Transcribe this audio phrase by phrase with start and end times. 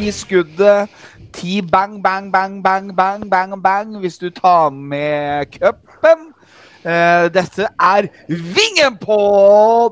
[0.00, 0.88] Ti skuddet.
[1.32, 6.30] Ti bang, bang, bang, bang, bang, bang, bang hvis du tar med cupen.
[6.80, 9.18] Uh, dette er Vingen på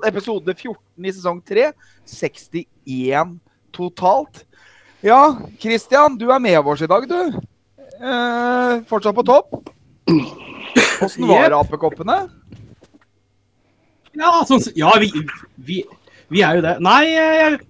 [0.09, 1.67] episode 14 i sesong 3.
[2.09, 3.37] 61
[3.77, 4.47] totalt.
[5.05, 7.37] Ja, Christian, du er med oss i dag, du.
[8.01, 9.61] Uh, fortsatt på topp.
[11.05, 11.59] Åssen var Yep.
[11.61, 12.23] apekoppene?
[14.17, 15.13] Ja, sånn, ja vi,
[15.61, 15.83] vi,
[16.33, 16.79] vi er jo det.
[16.81, 17.61] Nei, jeg,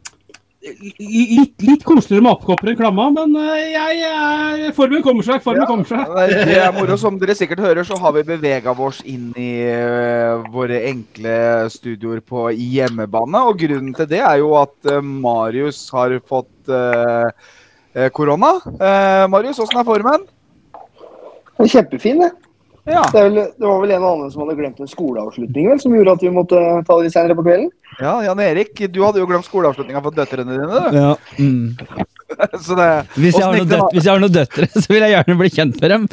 [0.59, 5.43] litt, litt koseligere med apekopper enn klamma, men eh, jeg, jeg, formen kommer seg.
[5.45, 6.17] Formen kommer seg.
[6.49, 6.97] Det er moro.
[6.99, 11.37] Som dere sikkert hører, så har vi bevega oss inn i eh, våre enkle
[11.73, 13.45] studioer på hjemmebane.
[13.51, 17.31] Og grunnen til det er jo at eh, Marius har fått eh,
[17.95, 18.57] eh, korona.
[18.67, 20.27] Uh, Marius, åssen er formen?
[21.59, 22.48] Kjempefin, det.
[22.89, 23.03] Ja.
[23.13, 25.81] Det, er vel, det var vel en og annen som hadde glemt en skoleavslutning vel,
[25.83, 27.69] som gjorde at vi måtte ta det senere på kvelden.
[28.01, 30.69] ja, Jan Erik, du hadde jo glemt skoleavslutninga for døtrene dine.
[30.69, 30.97] du.
[30.97, 31.13] Ja.
[31.39, 32.07] Mm.
[32.65, 35.51] Så det, Hvis, jeg det hvis jeg har noen døtre, så vil jeg gjerne bli
[35.53, 36.09] kjent med dem.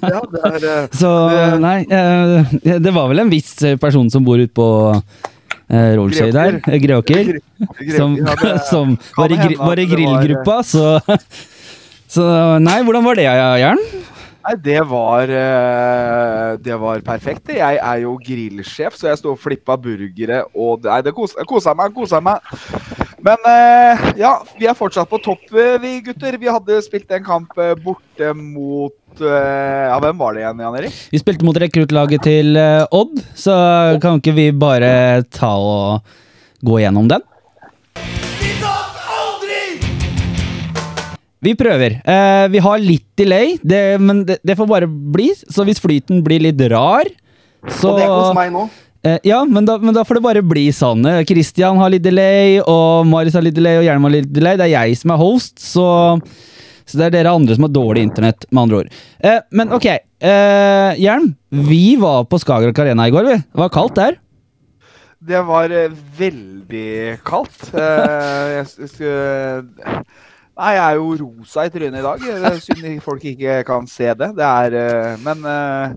[0.00, 1.10] Ja, er, eh, Så
[1.60, 6.32] nei, eh, det var vel en viss eh, person som bor ute på uh, Rollskøy
[6.34, 7.34] der, eh, Greåker,
[7.96, 8.16] som,
[8.70, 10.98] som var i, var i grillgruppa, så
[12.08, 12.24] Så
[12.64, 13.80] nei, hvordan var det, Jern?
[14.46, 17.50] Nei, det var eh, Det var perfekt.
[17.56, 21.92] Jeg er jo grillsjef, så jeg sto og flippa burgere og Nei, det kosa, meg,
[21.96, 22.44] kosa meg.
[23.24, 26.38] Men eh, ja, vi er fortsatt på topp, eh, vi gutter.
[26.40, 30.98] Vi hadde spilt en kamp borte mot Ja, hvem var det igjen, Jan Erik?
[31.10, 32.60] Vi spilte mot rekruttlaget til
[32.94, 33.56] Odd, så
[34.02, 36.14] kan ikke vi bare ta og
[36.64, 37.24] gå gjennom den?
[41.44, 42.00] Vi prøver.
[42.02, 45.30] Uh, vi har litt delay, det, men det, det får bare bli.
[45.46, 47.08] Så hvis flyten blir litt rar,
[47.78, 48.66] så Og det er hos meg nå.
[49.06, 51.06] Uh, ja, men da, men da får det bare bli sånn.
[51.06, 54.58] Kristian Christian har litt delay, og Marius har litt delay, og Hjelm har litt delay.
[54.58, 55.88] Det er jeg som er host, så,
[56.84, 59.02] så det er dere andre som har dårlig internett, med andre ord.
[59.22, 61.36] Eh, men ok, eh, Hjelm.
[61.70, 63.38] Vi var på Skagerrak Arena i går, vi.
[63.46, 64.18] Det var kaldt der.
[65.18, 67.70] Det var eh, veldig kaldt.
[67.74, 70.02] Eh, jeg, skulle
[70.58, 72.24] Nei, jeg er jo rosa i trynet i dag.
[72.34, 74.32] Er Synd folk ikke kan se det.
[74.34, 75.92] Det er eh, Men eh,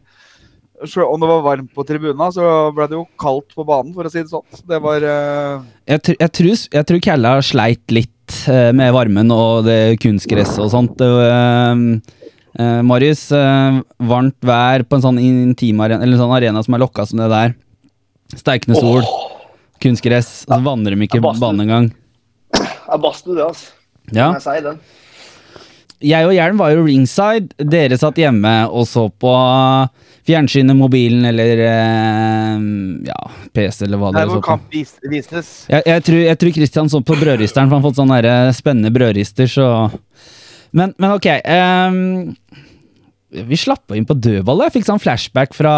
[0.85, 2.45] selv om det var varmt på tribuna, så
[2.75, 4.61] ble det jo kaldt på banen, for å si det sånn.
[4.69, 9.33] Det var eh, Jeg, tr jeg, tror, jeg tror Kalla sleit litt eh, med varmen
[9.33, 11.01] og det kunstgresset og sånt.
[11.01, 13.81] Uh, eh, eh, Marius, eh,
[14.13, 17.33] varmt vær på en sånn intimarena, eller en sånn arena som er lokka som det
[17.33, 17.57] der.
[18.37, 19.03] Steikende sol,
[19.81, 21.93] kunstgress, Så så vanner de ikke banen engang.
[22.53, 23.80] Det er badstue, det, altså.
[24.09, 24.31] Ja.
[24.35, 24.81] Jeg si den.
[26.01, 27.53] Jeg og Hjelm var jo ringside.
[27.61, 29.33] Dere satt hjemme og så på
[30.27, 32.65] fjernsynet, mobilen eller eh,
[33.09, 33.19] ja,
[33.53, 35.51] PC eller hva det kamp vis vises.
[35.69, 38.51] Jeg, jeg, tror, jeg tror Christian så på brødristeren, for han har fått sånne eh,
[38.57, 39.67] spennende brødrister, så
[40.71, 41.25] Men, men ok.
[41.43, 42.35] Um,
[43.31, 44.69] vi slappa inn på dødballet.
[44.69, 45.73] Jeg fikk sånn flashback fra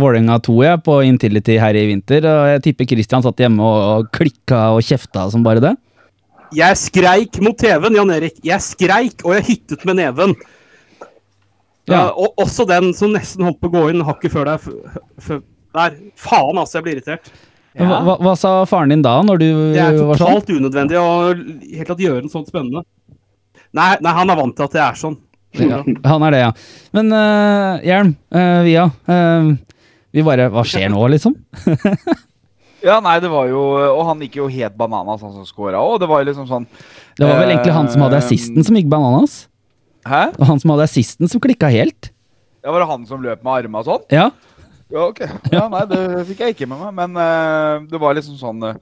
[0.00, 2.24] Vålerenga 2 jeg, på Intility her i vinter.
[2.28, 5.74] Og jeg tipper Christian satt hjemme og, og klikka og kjefta som bare det.
[6.56, 8.38] Jeg skreik mot TV-en, Jan Erik.
[8.44, 10.34] Jeg skreik, og jeg hyttet med neven.
[11.88, 11.94] Ja.
[11.94, 12.00] Ja.
[12.12, 14.66] og også den som nesten holdt på å gå inn hakket før deg.
[15.24, 15.94] Der.
[16.20, 16.78] Faen, altså.
[16.78, 17.30] Jeg blir irritert.
[17.78, 17.86] Ja.
[18.02, 19.72] Hva, hva, sa faren din da, når du var sånn?
[19.72, 22.84] Det er totalt unødvendig å helt tatt gjøre noe sånn spennende.
[23.76, 25.16] Nei, nei, han er vant til at det er sånn.
[25.58, 26.50] Ja, han er det, ja.
[26.96, 28.88] Men uh, Hjelm, uh, Via.
[29.08, 29.54] Uh,
[30.12, 31.36] vi bare Hva skjer nå, liksom?
[32.88, 33.60] Ja, nei, det var jo
[33.92, 35.98] Og han gikk jo helt bananas, han som scora òg.
[36.02, 36.66] Det var jo liksom sånn
[37.18, 39.42] Det var vel egentlig han som hadde Eh, assisten som gikk bananas?
[40.08, 40.28] Hæ?
[40.38, 42.12] Og han som hadde assisten som klikka helt?
[42.64, 44.06] Ja, Var det han som løp med og sånn?
[44.12, 44.30] Ja.
[44.88, 45.20] Ja, ok.
[45.52, 48.78] Ja, nei, det fikk jeg ikke med meg, men uh, det var liksom sånn uh,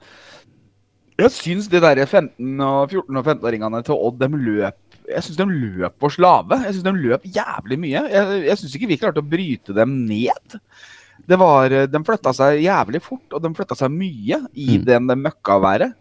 [1.19, 4.77] Jeg syns de der 15- og 14- og 15-åringene til Odd, de løp
[5.09, 6.61] Jeg syns de løp på slave.
[6.63, 8.05] Jeg syns de løp jævlig mye.
[8.11, 10.57] Jeg, jeg syns ikke vi klarte å bryte dem ned.
[11.27, 14.85] Det var, eh, De flytta seg jævlig fort, og de flytta seg mye i Mm.
[14.85, 15.93] den møkkaværet.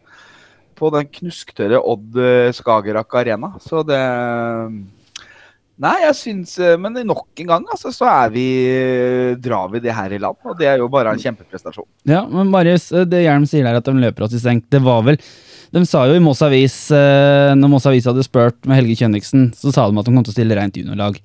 [0.77, 3.55] På den knusktørre Odd eh, Skagerrak Arena.
[3.65, 4.01] Så det
[5.77, 8.47] Nei, jeg syns eh, Men nok en gang, altså, så er vi
[9.43, 10.39] drar vi det her i land.
[10.49, 11.87] Og det er jo bare en kjempeprestasjon.
[12.09, 14.81] ja, men Marius, eh, det Hjelm sier der at de løper oss i senk, det
[14.85, 15.19] var vel
[15.75, 19.51] De sa jo i Moss Avis, eh, når Moss Avis hadde spurt med Helge Kjønniksen,
[19.53, 21.19] så sa de at de kom til å stille rent juniorlag.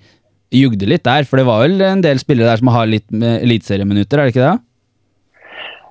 [0.52, 4.20] Jugde litt der, for det var vel en del spillere der som har litt eliteserieminutter,
[4.20, 4.58] er det ikke det?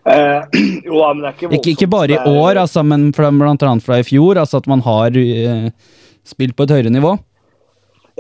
[0.01, 3.31] Uh, jo, da, men det er ikke Ikke, ikke bare i år, altså, men fra,
[3.33, 4.41] blant annet fra i fjor.
[4.41, 5.67] Altså at man har uh,
[6.29, 7.17] spilt på et høyere nivå.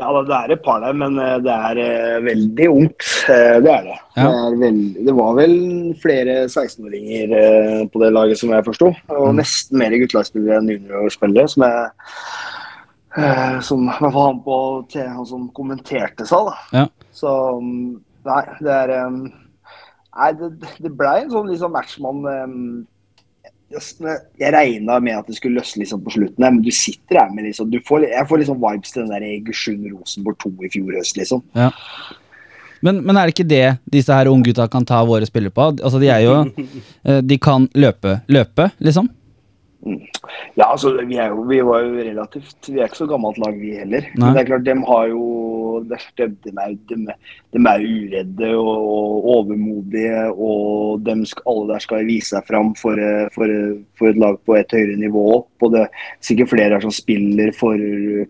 [0.00, 3.04] Ja, det er et par der, men eh, det er uh, veldig ungt.
[3.28, 3.96] Det er det.
[4.16, 4.30] Ja.
[4.30, 4.84] Det, er veld...
[5.04, 5.56] det var vel
[6.00, 8.94] flere 16-åringer eh, på det laget, som jeg forsto.
[9.12, 9.42] Og Mm.
[9.42, 11.90] nesten mer guttelagsspillere enn juniorspillere, som jeg
[13.16, 14.56] eh, Som fall han, på,
[14.94, 16.80] han som kommenterte seg, da.
[16.80, 16.86] Ja.
[17.16, 17.98] Så mm,
[18.28, 19.22] nei, det er um,
[20.10, 20.48] Nei, det,
[20.82, 22.62] det blei en sånn liksom match man um,
[23.70, 27.46] jeg, regna med at det skulle løsne liksom på slutten, men du sitter her med
[27.46, 31.20] liksom du får, Jeg får liksom vibes til den der Egersund-Rosenborg 2 i fjor høst,
[31.20, 31.44] liksom.
[32.80, 35.68] Men, men er det ikke det disse her unggutta kan ta våre spillere på?
[35.78, 36.34] Altså, de er jo
[37.06, 39.10] eh, De kan løpe, løpe, liksom?
[40.60, 43.56] Ja, altså, vi, er jo, vi var jo relativt Vi er ikke så gammelt lag,
[43.56, 44.04] vi heller.
[44.12, 44.20] Nei.
[44.20, 45.26] Men det er klart, de har jo
[45.88, 46.96] De, er, de,
[47.54, 51.14] de er uredde og, og overmodige, og de,
[51.48, 54.74] alle der skal vise seg fram for, eh, for, eh, for et lag på et
[54.76, 55.48] høyere nivå opp.
[55.64, 57.80] Og det er sikkert flere her som spiller for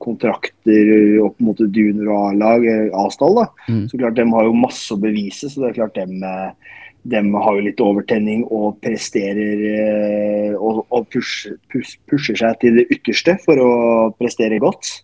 [0.05, 0.93] kontrakter
[1.25, 3.41] opp mot junior- og A-lag, Asdal, Arsenal.
[3.41, 3.73] da.
[3.73, 3.83] Mm.
[3.91, 7.20] Så klart, de har jo masse å bevise, så det er klart dem eh, de
[7.32, 12.88] har jo litt overtenning og presterer eh, og, og pusher, push, pusher seg til det
[12.93, 13.70] ytterste for å
[14.19, 14.99] prestere godt.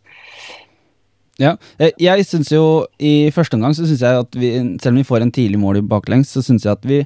[1.40, 5.00] Ja, eh, jeg synes jo I første omgang så synes jeg at vi, selv om
[5.00, 7.00] vi får en tidlig mål i baklengs, så synes jeg at vi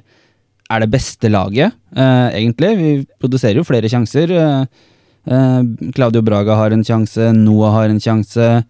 [0.71, 2.75] er det beste laget, eh, egentlig.
[2.79, 4.31] Vi produserer jo flere sjanser.
[4.31, 4.65] Eh,
[5.27, 5.63] eh,
[5.95, 8.63] Claudio Braga har en sjanse, Noah har en sjanse.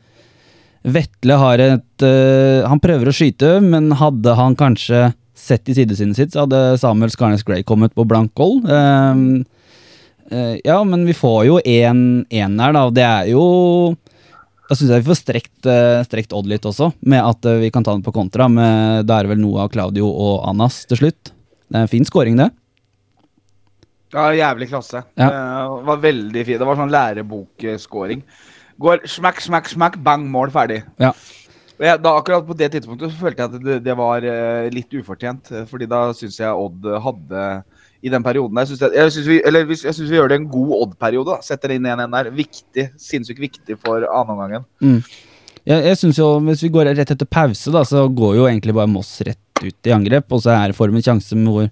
[0.81, 6.19] Vetle har et eh, Han prøver å skyte, men hadde han kanskje sett i sidesynet
[6.19, 8.61] sitt, så hadde Samuel Skarnes Gray kommet på blank goal.
[8.65, 9.41] Um,
[10.31, 13.43] uh, ja, men vi får jo en her, da, og det er jo
[14.71, 17.69] da syns jeg vi får strekt, eh, strekt Odd litt også, med at eh, vi
[17.75, 18.45] kan ta den på kontra.
[18.47, 21.33] Med, da er det vel noe av Claudio og Anas til slutt.
[21.67, 22.47] Det er en fin scoring, det.
[24.15, 25.03] Ja, jævlig klasse.
[25.19, 25.27] Ja.
[25.27, 26.61] Det var veldig fint.
[26.63, 28.23] Det var sånn lærebokskåring.
[28.79, 30.79] Går smack, smack, smack, bang, mål, ferdig.
[31.03, 31.11] Ja.
[31.81, 34.91] Jeg, da, akkurat på det tidspunktet så følte jeg at det, det var uh, litt
[34.99, 35.49] ufortjent.
[35.49, 37.45] eh, Fordi da syns jeg Odd hadde
[38.05, 41.39] I den perioden der synes jeg, syns vi, vi gjør det en god Odd-periode.
[41.45, 42.31] Setter inn 1-1 der.
[42.37, 42.87] Viktig.
[43.01, 44.67] Sinnssykt viktig for annenomgangen.
[45.65, 48.77] Jeg, jeg synes jo, Hvis vi går rett etter pause, da, så går jo egentlig
[48.77, 50.29] bare Moss rett ut i angrep.
[50.33, 51.69] Og så er formen for en med hvor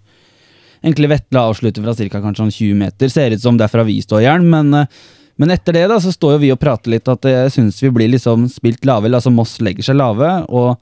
[0.84, 2.22] egentlig Vetle avslutter fra ca.
[2.22, 3.14] kanskje sånn 20 meter.
[3.14, 5.02] Ser ut som det er fra vi står jern, men, eh,
[5.40, 7.92] men etter det da, så står jo vi og prater litt at jeg syns vi
[7.96, 9.08] blir liksom spilt lave.
[9.08, 10.76] Altså Moss legger seg lave, og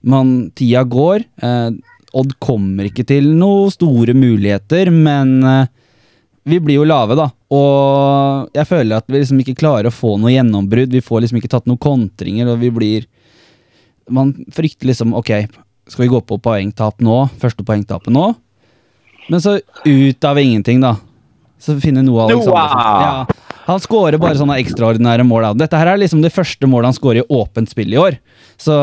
[0.00, 1.26] man, tida går.
[1.44, 1.68] Eh,
[2.16, 5.68] Odd kommer ikke til noen store muligheter, men eh,
[6.48, 7.28] vi blir jo lave, da.
[7.52, 10.96] Og jeg føler at vi liksom ikke klarer å få noe gjennombrudd.
[10.96, 13.08] Vi får liksom ikke tatt noen kontringer, og vi blir
[14.10, 15.28] Man frykter liksom Ok,
[15.86, 17.18] skal vi gå på poengtap nå?
[17.38, 18.32] Første poengtapet nå?
[19.30, 20.96] Men så ut av ingenting, da.
[21.60, 23.26] Så finner Noah Alexandersen Noah!
[23.28, 25.50] ja, Han skårer bare sånne ekstraordinære mål.
[25.60, 28.16] Dette her er liksom det første målet han skårer i åpent spill i år.
[28.60, 28.74] Så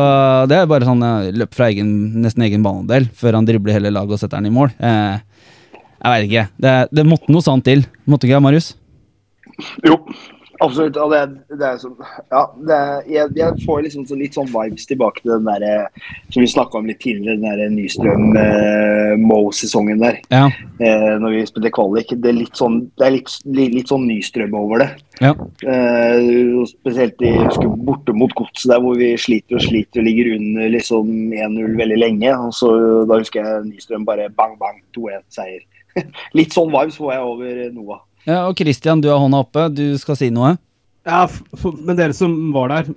[0.50, 1.90] det er bare sånn eh, løp fra egen,
[2.24, 4.72] nesten egen banedel før han dribler hele laget og setter den i mål.
[4.78, 5.18] Eh,
[5.98, 6.46] jeg veit ikke.
[6.64, 7.84] Det, det måtte noe sånt til.
[8.08, 8.72] Måtte ikke det, Marius?
[9.86, 9.98] Jo,
[10.60, 10.98] absolutt.
[11.02, 11.22] Og det,
[11.60, 11.96] det er sånn
[12.32, 15.62] Ja, det er, jeg, jeg får liksom så litt sånn vibes tilbake til den der
[15.68, 15.88] eh,
[16.34, 20.16] som vi snakka om litt tidligere, den der Nystrøm-Moe-sesongen der.
[20.34, 20.46] Ja.
[20.80, 22.10] Eh, når vi spilte kvalik.
[22.14, 24.92] Det er litt sånn, det er litt, litt, litt sånn Nystrøm over det.
[25.22, 25.32] Ja.
[25.66, 30.26] Eh, spesielt i husker, borte mot Godset, der hvor vi sliter og sliter og ligger
[30.36, 32.30] under liksom 1-0 veldig lenge.
[32.36, 32.70] og så
[33.10, 35.62] Da husker jeg Nystrøm bare bang, bang, 2-1-seier.
[36.38, 38.02] litt sånn vibes får jeg over Noah.
[38.28, 38.42] Ja.
[38.48, 39.68] Og Christian, du har hånda oppe.
[39.74, 40.58] Du skal si noe?
[41.08, 41.24] Ja,
[41.64, 42.90] Men dere som var der,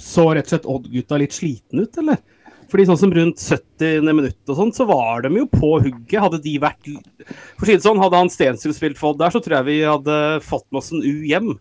[0.00, 2.22] så rett og slett Odd-gutta litt slitne ut, eller?
[2.70, 4.00] Fordi sånn som rundt 70.
[4.08, 6.16] minutt og sånn, så var de jo på hugget.
[6.22, 6.88] Hadde de vært
[7.28, 9.68] For å si det sånn, hadde han Stensrud spilt for Odd der, så tror jeg
[9.68, 11.52] vi hadde fått med oss en U hjem.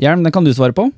[0.00, 0.88] Hjelm, det kan du svare på.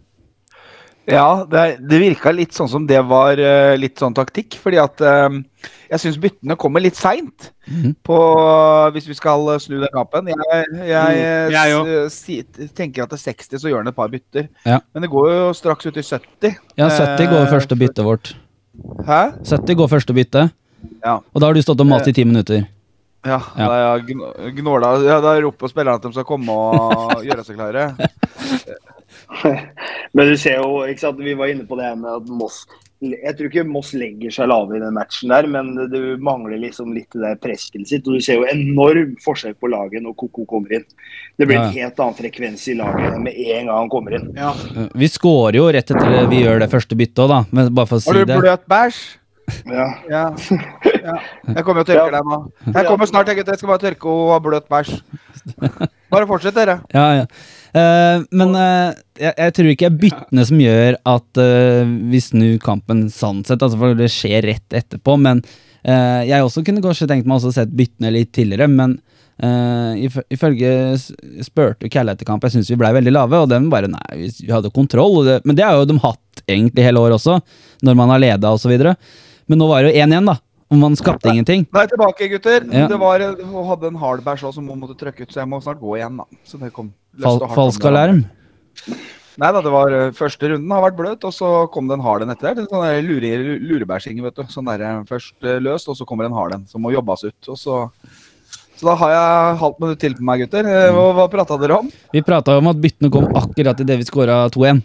[1.11, 4.55] Ja, det, er- det virka litt sånn som det var uh, litt sånn taktikk.
[4.63, 5.35] Fordi at uh,
[5.91, 7.49] jeg syns byttene kommer litt seint.
[7.67, 7.93] Mhm.
[8.03, 8.17] på
[8.95, 10.27] Hvis vi skal eh, snu den kampen.
[10.33, 12.41] Jeg, jeg, Mm, jeg si,
[12.75, 14.49] tenker at til 60 så gjør han et par bytter.
[14.67, 14.81] Ja.
[14.93, 16.57] Men det går jo straks ut i 70.
[16.81, 18.33] Ja, 70 går første byttet vårt.
[19.07, 19.21] Hæ?
[19.47, 20.47] 70 går første bytte.
[21.05, 21.19] Ja.
[21.23, 22.67] Og da har du stått og mast i ti minutter.
[23.23, 23.69] Ja, Ja.
[23.71, 27.93] da gnåla ja, Da roper spillerne at de skal komme og gjøre seg klare.
[30.15, 32.63] Men du ser jo, ikke sant, vi var inne på det her med at Moss
[33.03, 36.61] Jeg tror ikke Moss legger seg lave i den matchen der, men det, det mangler
[36.63, 38.07] liksom litt det der presspillet sitt.
[38.07, 40.85] Og du ser jo enorm forskjell på laget når Koko kommer inn.
[41.35, 41.65] Det blir Ja.
[41.67, 44.29] en helt annen frekvens i laget med en gang han kommer inn.
[44.39, 44.53] Ja.
[44.95, 47.41] Vi scorer jo rett etter vi gjør det første byttet òg, da.
[47.51, 49.01] Men bare for å si Har si du bløt bæsj?
[49.67, 49.89] Ja.
[50.09, 50.23] Ja.
[51.03, 51.17] ja.
[51.57, 52.21] Jeg kommer og tørker Ja.
[52.21, 52.39] deg nå.
[52.71, 53.57] Jeg kommer snart, jeg, gutter.
[53.57, 54.95] Jeg skal bare tørke og ha bløt bæsj.
[56.13, 56.79] Bare fortsett, dere.
[56.95, 57.27] Ja, ja.
[57.73, 62.21] Eh, men uh, jeg, jeg tror ikke det er byttene som gjør at uh, vi
[62.21, 65.19] snur kampen sånn sett, altså for det skjer rett etterpå.
[65.21, 65.45] Men
[65.83, 69.01] jeg også kunne kanskje tenkt meg å sett byttene litt tidligere, men
[69.43, 70.69] Uh, if- ifølge
[71.43, 74.29] spurte Kalle etter kamp, jeg syns vi blei veldig lave, og den bare nei, vi,
[74.53, 75.25] hadde kontroll.
[75.27, 77.41] Det, men det har jo de hatt egentlig hele året også,
[77.83, 78.77] når man har leda osv.
[79.51, 80.37] Men nå var det jo 1-1, da.
[80.73, 81.67] Og man skapte ingenting.
[81.77, 82.65] Er tilbake, gutter.
[82.73, 82.87] Ja.
[82.89, 85.83] Det var, hun hadde en hardbæsj som hun måtte trykke ut, så jeg må snart
[85.83, 86.17] gå igjen.
[86.23, 86.25] da.
[86.49, 88.23] Så det kom Fal falsk alarm.
[89.41, 92.05] Nei da, det var eh, første runden har vært bløt, og så kom det en
[92.05, 92.57] hard en etter.
[92.57, 93.31] Det er Sånn der lure,
[93.65, 94.45] lurebæsjing, vet du.
[94.53, 97.25] Sånn der eh, først eh, løst, og så kommer en hard en som må jobbes
[97.29, 97.53] ut.
[97.53, 97.79] Og så
[98.83, 100.67] så da har jeg halvt minutt til på meg, gutter.
[100.67, 101.91] Eh, Hva, hva prata dere om?
[102.13, 104.83] Vi prata om at byttene kom akkurat idet vi skåra 2-1.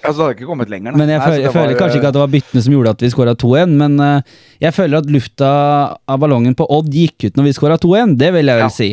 [0.00, 0.96] Altså, det hadde ikke kommet lenger.
[0.96, 2.94] Men jeg, Nei, føler, jeg føler var, kanskje ikke at det var byttene som gjorde
[2.96, 5.50] at vi skåra 2-1, men uh, jeg føler at lufta
[6.08, 8.16] av ballongen på Odd gikk ut når vi skåra 2-1.
[8.20, 8.72] Det vil jeg vel Ja.
[8.72, 8.90] si.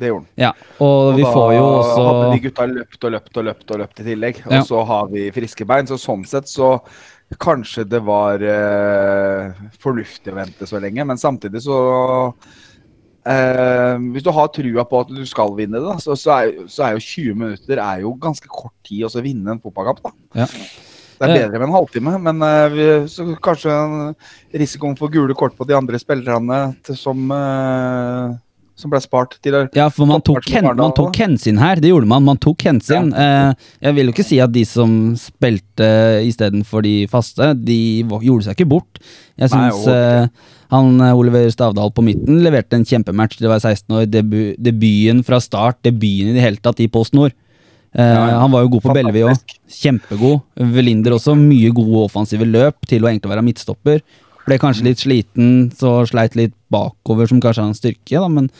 [0.00, 0.32] Det gjorde den.
[0.40, 3.70] Ja, Og vi da får jo også hadde de gutta løpt og løpt og løpt
[3.74, 4.42] og løpt i tillegg.
[4.46, 4.62] Og Ja.
[4.64, 6.80] så har vi friske bein, så sånn sett så
[7.38, 11.04] kanskje det var uh, fornuftig å vente så lenge.
[11.04, 12.32] Men samtidig så
[13.26, 16.86] eh, Hvis du har trua på at du skal vinne det, så, så, er, så
[16.86, 20.14] er jo 20 minutter er jo ganske kort tid å vinne en fotballkamp.
[20.34, 20.46] Ja.
[21.20, 21.40] Det er Eh.
[21.42, 23.74] bedre med en halvtime, men uh, vi, så kanskje
[24.56, 26.60] risikoen for gule kort på de andre spillerne
[26.96, 28.38] som, eh,
[28.80, 31.80] som ble spart til Ja, for man tok, hen, man tok hensyn her.
[31.80, 32.24] Det gjorde man.
[32.26, 33.12] Man tok hensyn.
[33.14, 33.50] Eh,
[33.84, 35.90] jeg vil jo ikke si at de som spilte
[36.26, 39.02] istedenfor de faste, de gjorde seg ikke bort.
[39.40, 40.26] Jeg syns eh,
[40.72, 44.08] han eh, Oliver Stavdal på midten leverte en kjempematch til å være 16 år.
[44.10, 47.36] Debu, debuten fra start, debuten i det hele tatt i Post Nord.
[47.94, 48.40] Eh, Ja, ja.
[48.44, 49.54] Han var jo god på Bellevi òg.
[49.80, 50.42] Kjempegod.
[50.76, 51.34] Velinder også.
[51.38, 54.02] Mye gode offensive løp til å egentlig være midtstopper.
[54.46, 58.20] Ble kanskje litt sliten, så sleit litt bakover, som kanskje er en styrke.
[58.20, 58.50] da, men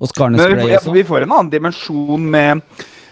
[0.00, 0.92] og Skarnes Men ble vi, også.
[0.94, 2.62] vi får en annen dimensjon med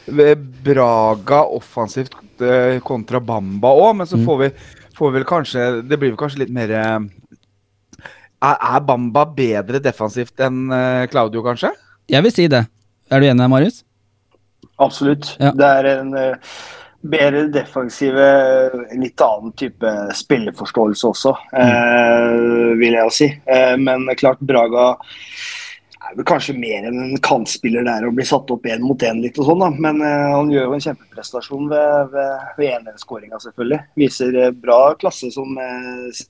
[0.09, 4.25] med Braga offensivt eh, kontra Bamba òg, men så Mm.
[4.25, 4.49] får vi
[4.97, 6.99] får vel kanskje Det blir vel kanskje litt mer eh,
[8.41, 11.73] Er, er Bamba bedre defensivt enn eh, Claudio, kanskje?
[12.09, 12.63] Jeg vil si det.
[13.11, 13.83] Er du enig, Marius?
[14.79, 15.37] Absolutt.
[15.41, 15.51] Ja.
[15.53, 16.37] Det er en eh,
[17.01, 18.27] bedre defensive,
[18.99, 23.29] litt annen type spilleforståelse også, eh, vil jeg jo si.
[23.47, 24.97] Eh, men klart Braga
[26.09, 29.21] er vel kanskje mer enn en kantspiller der og blir satt opp én mot én
[29.23, 29.69] litt og sånn, da.
[29.87, 33.81] Men eh, han gjør jo en kjempeprestasjon ved, ved, ved 1-1-skåringa, selvfølgelig.
[34.03, 36.23] Viser eh, bra klasse som eh,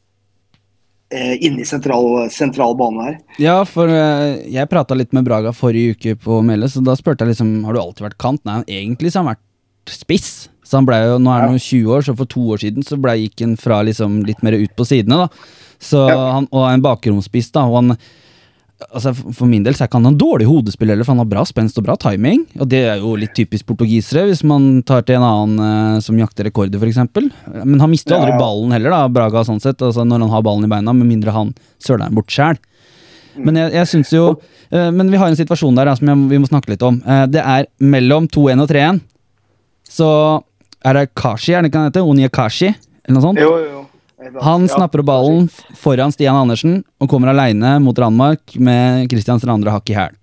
[1.14, 3.18] eh, inne i sentral, sentral bane her.
[3.40, 7.36] Ja, for jeg prata litt med Braga forrige uke på Melle, så da spurte jeg
[7.36, 8.44] liksom Har du alltid vært kant.
[8.48, 9.46] Nei, egentlig så har han vært
[9.94, 10.48] spiss.
[10.68, 12.84] Så han ble jo, Nå er han jo 20 år, så for to år siden
[12.84, 15.24] så ble, gikk han fra liksom litt mer ut på sidene.
[15.24, 17.52] da så han, Og er en bakromspiss.
[17.54, 17.64] da.
[17.66, 17.98] Og han
[18.94, 21.30] altså For min del så er ikke han en dårlig hodespiller, heller, for han har
[21.30, 22.44] bra spenst og bra timing.
[22.60, 26.18] Og det er jo litt typisk portugisere, hvis man tar til en annen eh, som
[26.18, 27.00] jakter rekorder, f.eks.
[27.64, 29.82] Men han mister aldri ballen heller, da, Braga, sånn sett.
[29.82, 32.60] Altså når han har ballen i beina, med mindre han søler den bort sjæl.
[33.38, 34.22] Men jeg, jeg synes jo
[34.74, 37.00] eh, Men vi har en situasjon der da, som jeg, vi må snakke litt om.
[37.06, 39.02] Eh, det er mellom 2-1 og 3-1.
[39.88, 40.08] Så
[40.84, 42.06] er det Kashi, er det ikke han heter?
[42.06, 42.72] Onyekashi,
[43.04, 43.40] eller noe sånt?
[43.42, 43.70] Jo, jo.
[43.72, 43.84] jo.
[44.42, 45.46] Han snapper opp ballen
[45.78, 50.16] foran Stian Andersen og kommer aleine mot Ranmark med Christian Strandre hakk i hæl.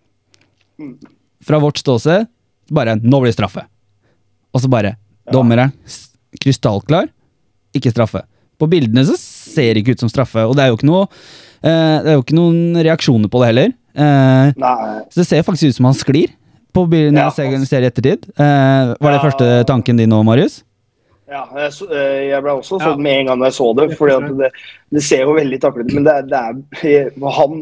[0.81, 0.97] Mm.
[1.45, 2.27] Fra vårt ståsted
[2.71, 3.65] bare 'nå blir det straffe'.
[4.53, 4.97] Og så bare
[5.31, 5.71] Dommere,
[6.39, 7.07] krystallklar,
[7.73, 8.21] ikke straffe.
[8.59, 11.07] På bildene så ser det ikke ut som straffe, og det er jo ikke noe
[11.65, 13.73] eh, Det er jo ikke noen reaksjoner på det heller.
[13.95, 14.53] Eh,
[15.09, 16.29] så det ser faktisk ut som han sklir
[16.75, 18.27] på bilen Ja, jeg ser, serie i ettertid.
[18.35, 20.59] Eh, var det første tanken din nå, Marius?
[21.31, 22.91] Ja, jeg, så, eh, jeg ble også Ja.
[22.91, 23.87] sånn med en gang jeg så det.
[23.97, 24.51] fordi at det,
[24.93, 25.95] det ser jo veldig taklete ut.
[25.97, 27.55] Men det, er- det er han,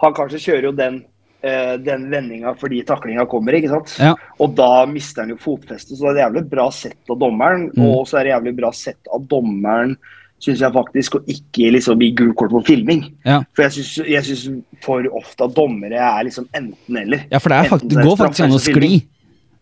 [0.00, 1.04] han kanskje kjører jo den,
[1.42, 3.92] eh, den vendinga fordi taklinga kommer, ikke sant?
[4.00, 4.14] Ja.
[4.40, 5.98] Og da mister han jo fotfestet.
[5.98, 7.68] Så det er jævlig bra sett av dommeren.
[7.76, 7.84] Mm.
[7.90, 9.96] Og så er det jævlig bra sett av dommeren,
[10.42, 13.04] syns jeg faktisk, å ikke liksom gi gult kort på filming.
[13.26, 13.40] Ja.
[13.56, 17.26] For jeg syns- for ofte at dommere er liksom enten-eller.
[17.30, 18.92] Ja, for det, Enten det går faktisk an å skli.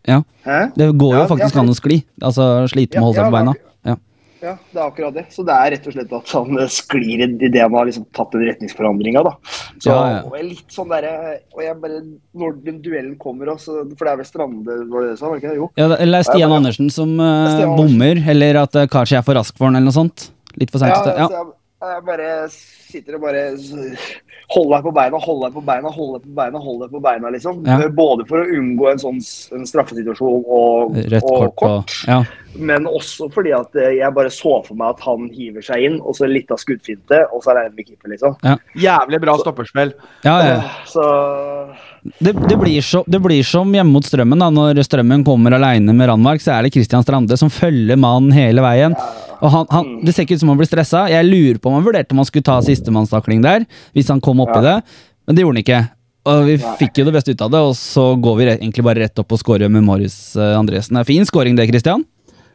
[0.06, 0.22] Ja.
[0.76, 2.04] Det går jo Ja, faktisk an å skli.
[2.22, 3.54] Altså slite med å holde seg på beina.
[3.56, 3.96] Ja.
[4.44, 5.24] Ja, det er akkurat det.
[5.32, 8.04] Så det er rett og slett at han eh, sklir i det han har liksom
[8.14, 9.32] tatt den retningsforandringa, da.
[9.82, 11.98] Så og jeg litt sånn derre Og jeg bare
[12.36, 15.54] Når den duellen kommer også, for det er vel Strande, var det det du sa?
[15.56, 15.70] Jo.
[15.80, 19.56] Ja, eller Stian Ja, Andersen som uh, Stian bommer, eller at Kashi er for rask
[19.56, 20.28] for den, eller noe sånt.
[20.60, 20.96] Litt for seint.
[20.96, 21.54] Ja, Ja, jeg,
[21.86, 23.40] Jeg bare sitter og bare
[24.54, 27.00] holder deg på beina, holder deg på beina, holder deg på beina, hold deg på
[27.04, 27.58] beina, liksom.
[27.66, 27.76] Ja.
[27.92, 29.18] Både for å unngå en sånn
[29.58, 32.22] en straffesituasjon og, Rødt og kort og Ja.
[32.56, 36.00] men også fordi at eh, jeg bare så for meg at han hiver seg inn,
[36.00, 38.38] og så litt av skuddfinte, og så er det en med keeper, liksom.
[38.86, 39.92] Jævlig bra stopperspill.
[40.24, 40.56] ja, ja.
[40.88, 41.04] Så
[42.18, 44.38] Det, det, blir så, det blir som hjemme mot Strømmen.
[44.38, 48.30] da Når Strømmen kommer aleine med Randmark, så er det Christian Strande som følger mannen
[48.32, 48.94] hele veien.
[49.40, 51.04] Og han, han, Det ser ikke ut som han blir stressa.
[51.12, 53.66] Jeg lurer på om han vurderte om han skulle ta sistemannstakling der,
[53.96, 54.78] hvis han kom opp i det,
[55.26, 55.82] men det gjorde han ikke.
[56.26, 59.04] Og vi fikk jo det beste ut av det, og så går vi egentlig bare
[59.04, 60.96] rett opp og scorer med Marius eh, Andresen.
[60.96, 62.02] Det er Fin scoring det, Christian.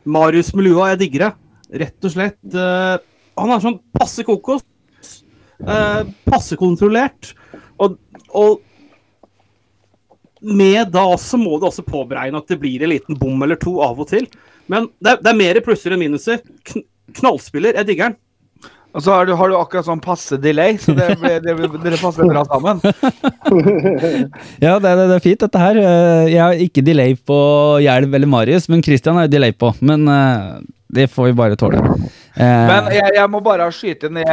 [0.03, 1.31] Marius med lua, jeg digger det.
[1.85, 2.39] Rett og slett.
[2.51, 2.97] Uh,
[3.39, 4.65] han er sånn passe kokos.
[5.61, 7.31] Uh, passe kontrollert.
[7.79, 7.95] Og,
[8.35, 8.59] og
[10.41, 13.77] med da også må du også påberegne at det blir en liten bom eller to
[13.85, 14.25] av og til.
[14.71, 16.41] Men det er, det er mer plusser enn minuser.
[16.67, 18.19] Kn knallspiller, jeg digger den.
[18.95, 21.97] Og så har du, har du akkurat sånn passe delay, så det, det, det, dere
[21.99, 22.79] passer bra sammen.
[24.63, 25.79] Ja, det, det, det er fint, dette her.
[25.79, 27.37] Eh, Jeg har ikke delay på
[27.83, 29.71] Hjelv eller Marius, men Christian har jeg delay på.
[29.83, 30.59] Men eh,
[30.91, 31.79] det får vi bare tåle.
[32.35, 34.31] Eh, Men jeg, jeg må bare skyte ned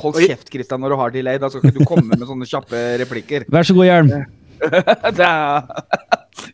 [0.00, 1.38] Hold kjeft, Christian, når du har delay.
[1.42, 3.46] Da skal ikke du komme med sånne kjappe replikker.
[3.52, 4.12] Vær så god, Hjelm.
[5.20, 5.30] det.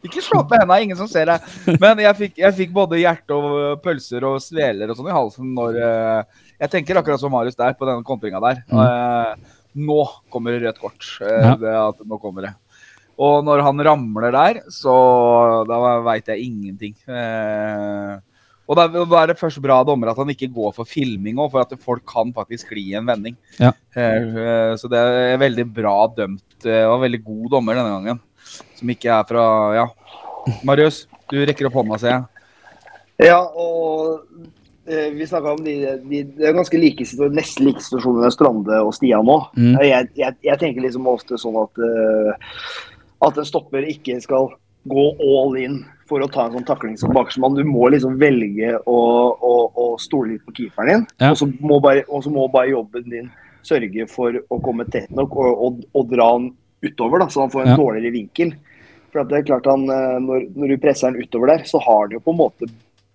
[0.02, 1.46] Ikke slå med henda, ingen som ser deg.
[1.82, 5.52] Men jeg fikk, jeg fikk både hjerte og pølser og sveler og sånn i halsen
[5.56, 8.62] når eh, Jeg tenker akkurat som Marius der, på denne kontringa der.
[8.70, 10.00] Eh, nå
[10.32, 11.06] kommer det rødt kort.
[11.24, 12.52] Eh, det at nå kommer det.
[13.22, 14.92] Og når han ramler der, så
[15.68, 16.94] da veit jeg ingenting.
[17.06, 18.18] Eh,
[18.72, 21.62] og da, er det først bra dommer at han ikke går for filming òg, for
[21.64, 23.36] at folk kan faktisk gli i en vending.
[23.60, 23.74] Ja.
[23.94, 28.22] Eh, eh, så det er veldig bra dømt, Det og veldig god dommer denne gangen.
[28.78, 29.44] Som ikke er fra
[29.76, 29.86] Ja.
[30.66, 32.24] Marius, du rekker opp hånda, ser jeg.
[33.28, 34.24] Ja, og
[34.88, 38.80] eh, vi snakka om de, de, det er ganske like, nesten like situasjoner med Strande
[38.82, 39.36] og Stian nå.
[39.54, 39.76] Mm.
[39.84, 42.32] Jeg, jeg, jeg tenker liksom ofte sånn at uh,
[43.22, 44.50] at en stopper ikke skal
[44.90, 47.56] gå all in for å ta en sånn takling som bakerstmann.
[47.56, 48.98] Du må liksom velge å,
[49.32, 51.30] å, å stole litt på keeperen din, Ja.
[51.32, 53.30] og, så må bare, må bare jobben din
[53.64, 56.50] sørge for å komme tett nok og, og, og dra han
[56.82, 57.76] utover, da, så han får en Ja.
[57.80, 58.54] dårligere vinkel.
[59.12, 61.78] For at det er klart han, eh, når, når du presser han utover der, så
[61.84, 62.68] har han jo på en måte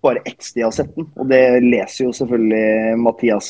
[0.04, 1.08] bare ett sted å sette den.
[1.18, 3.48] Og det leser jo selvfølgelig Mathias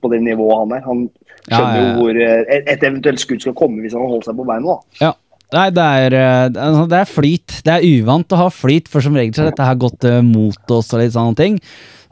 [0.00, 0.84] på det nivået han er.
[0.86, 1.02] Han
[1.44, 4.38] skjønner ja, jo hvor eh, et et eventuelt skudd skal komme hvis han holder seg
[4.40, 4.74] på beina.
[4.74, 5.04] da.
[5.04, 5.12] Ja.
[5.50, 7.62] Nei, det er, eh, det er- flyt.
[7.66, 10.20] Det er uvant å ha flyt, for som regel så har dette her gått eh,
[10.22, 11.60] mot oss og litt sånne ting.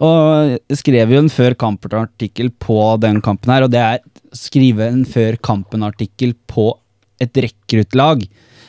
[0.00, 3.98] Og jeg skrev jo en før kampen-artikkel på den kampen her, og det er
[4.34, 6.72] skrive en før kampen-artikkel på
[7.20, 8.22] et rekruttlag.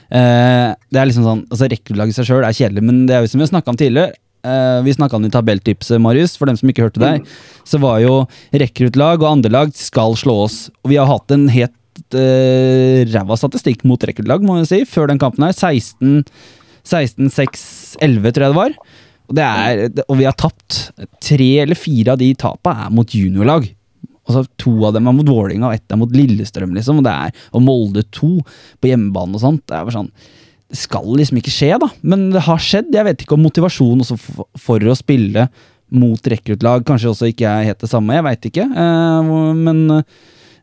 [0.09, 3.21] Eh, det er liksom sånn, altså Rekruttlag i seg sjøl er kjedelig, men det er
[3.21, 4.13] jo som vi har snakka om tidligere.
[4.39, 6.37] Uh, vi snakka om i tabelltipset, Marius.
[6.39, 7.25] For dem som ikke hørte deg,
[7.67, 8.21] så var jo
[8.55, 10.69] rekruttlag og andrelag skal slå oss.
[10.79, 11.75] Og vi har hatt en helt
[12.15, 15.55] uh, ræva statistikk mot rekordlag, må jeg si, før den kampen her.
[15.55, 16.23] 16,
[16.87, 17.65] 16 6,
[18.05, 18.77] 11, tror jeg det var.
[19.29, 20.79] Og, det er, og vi har tapt.
[21.21, 23.69] Tre eller fire av de tapa er mot juniorlag.
[24.29, 26.75] Altså, to av dem er mot Vålinga og ett er mot Lillestrøm.
[26.77, 28.29] liksom, Og, det er, og Molde 2
[28.81, 29.65] på hjemmebane og sånt.
[29.65, 30.11] Det er bare sånn,
[30.69, 31.89] det skal liksom ikke skje, da.
[32.05, 32.93] Men det har skjedd.
[32.93, 35.47] Jeg vet ikke om motivasjonen for, for å spille
[35.89, 38.13] mot rekruttlag kanskje også ikke er helt det samme.
[38.17, 38.65] Jeg veit ikke.
[38.69, 39.79] Eh, men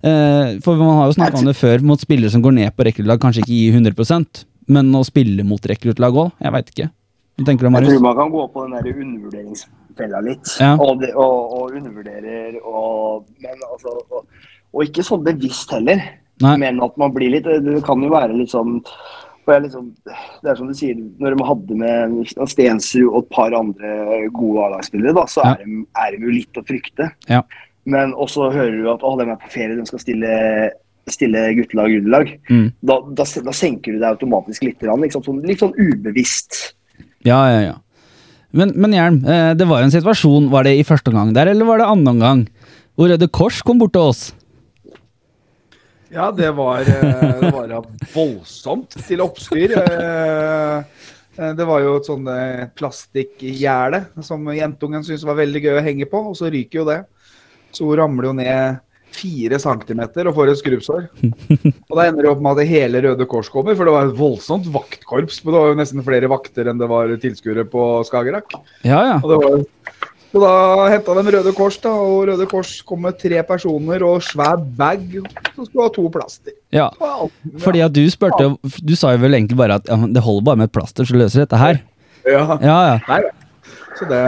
[0.02, 3.20] For man har jo snakka om det før, mot spillere som går ned på rekruttlag,
[3.22, 6.32] kanskje ikke gir 100% men å spille mot rekruttlag òg.
[6.42, 6.88] Jeg veit ikke.
[7.36, 10.54] Hva tenker du, Jeg tror man kan gå på den der undervurderingsfella litt.
[10.62, 10.72] Ja.
[10.80, 14.24] Og, og, og undervurderer og Men altså og,
[14.72, 16.00] og ikke sånn bevisst heller.
[16.44, 16.56] Nei.
[16.60, 18.82] Men at man blir litt Det kan jo være litt sånn
[19.46, 19.92] for jeg liksom,
[20.42, 22.16] Det er som du sier, når de hadde med
[22.50, 23.92] Stensrud og et par andre
[24.34, 25.52] gode A-lagsspillere, så så Ja.
[25.52, 27.06] er, de, er de jo litt å frykte.
[27.30, 27.44] Ja.
[27.86, 30.30] Men også hører du at å, de er på ferie, de skal stille,
[31.10, 32.32] stille guttelag og underlag.
[32.50, 32.68] Mm.
[32.90, 34.82] Da, da, da senker du deg automatisk litt.
[34.82, 36.72] Liksom, sånn, litt sånn ubevisst.
[37.26, 37.76] Ja, ja, ja.
[38.56, 40.50] Men, men Hjelm, eh, det var jo en situasjon.
[40.50, 42.42] Var det i første omgang der, eller var det andre omgang?
[42.96, 44.26] Hvor Røde Kors kom bort til oss.
[46.10, 47.74] Ja, det var, eh, det var
[48.14, 49.74] voldsomt til oppstyr.
[49.76, 50.78] Eh,
[51.36, 55.84] eh, Det var jo et sånn eh, plastikkgjerde som jentungen syntes var veldig gøy å
[55.84, 57.02] henge på, og så ryker jo det.
[57.76, 58.82] Så hun ramler jo ned
[59.16, 61.06] fire centimeter og får et skrubbsår.
[61.88, 64.18] Og da ender det opp med at hele Røde Kors kommer, for det var et
[64.18, 65.38] voldsomt vaktkorps.
[65.44, 68.58] Men det var jo nesten flere vakter enn det var tilskuere på Skagerrak.
[68.84, 69.16] Ja, ja.
[69.22, 69.64] Og det var
[70.36, 74.18] så da henta de Røde Kors, da, og Røde Kors kom med tre personer og
[74.26, 75.06] svær bag.
[75.54, 76.52] Så skulle ha to plaster.
[76.74, 76.90] ja.
[77.62, 78.50] Fordi at du spurte
[78.84, 81.16] Du sa jo vel egentlig bare at ja, det holder bare med et plaster, så
[81.16, 81.80] løser dette her.
[82.28, 82.42] ja.
[82.60, 82.98] Ja, ja.
[83.08, 83.22] Nei,
[83.96, 84.22] Så det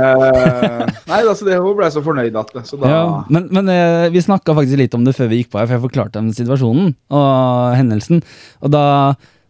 [1.09, 2.64] Nei, altså, det, hun ble så fornøyd at det.
[2.72, 3.02] Da Ja,
[3.33, 5.76] men, men eh, vi snakka faktisk litt om det før vi gikk på her, for
[5.76, 8.22] jeg forklarte dem situasjonen og hendelsen.
[8.64, 8.85] Og da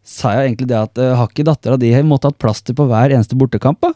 [0.09, 3.13] sa jeg egentlig det at uh, har ikke dattera di måttet hatt plaster på hver
[3.13, 3.81] eneste bortekamp?
[3.85, 3.93] da?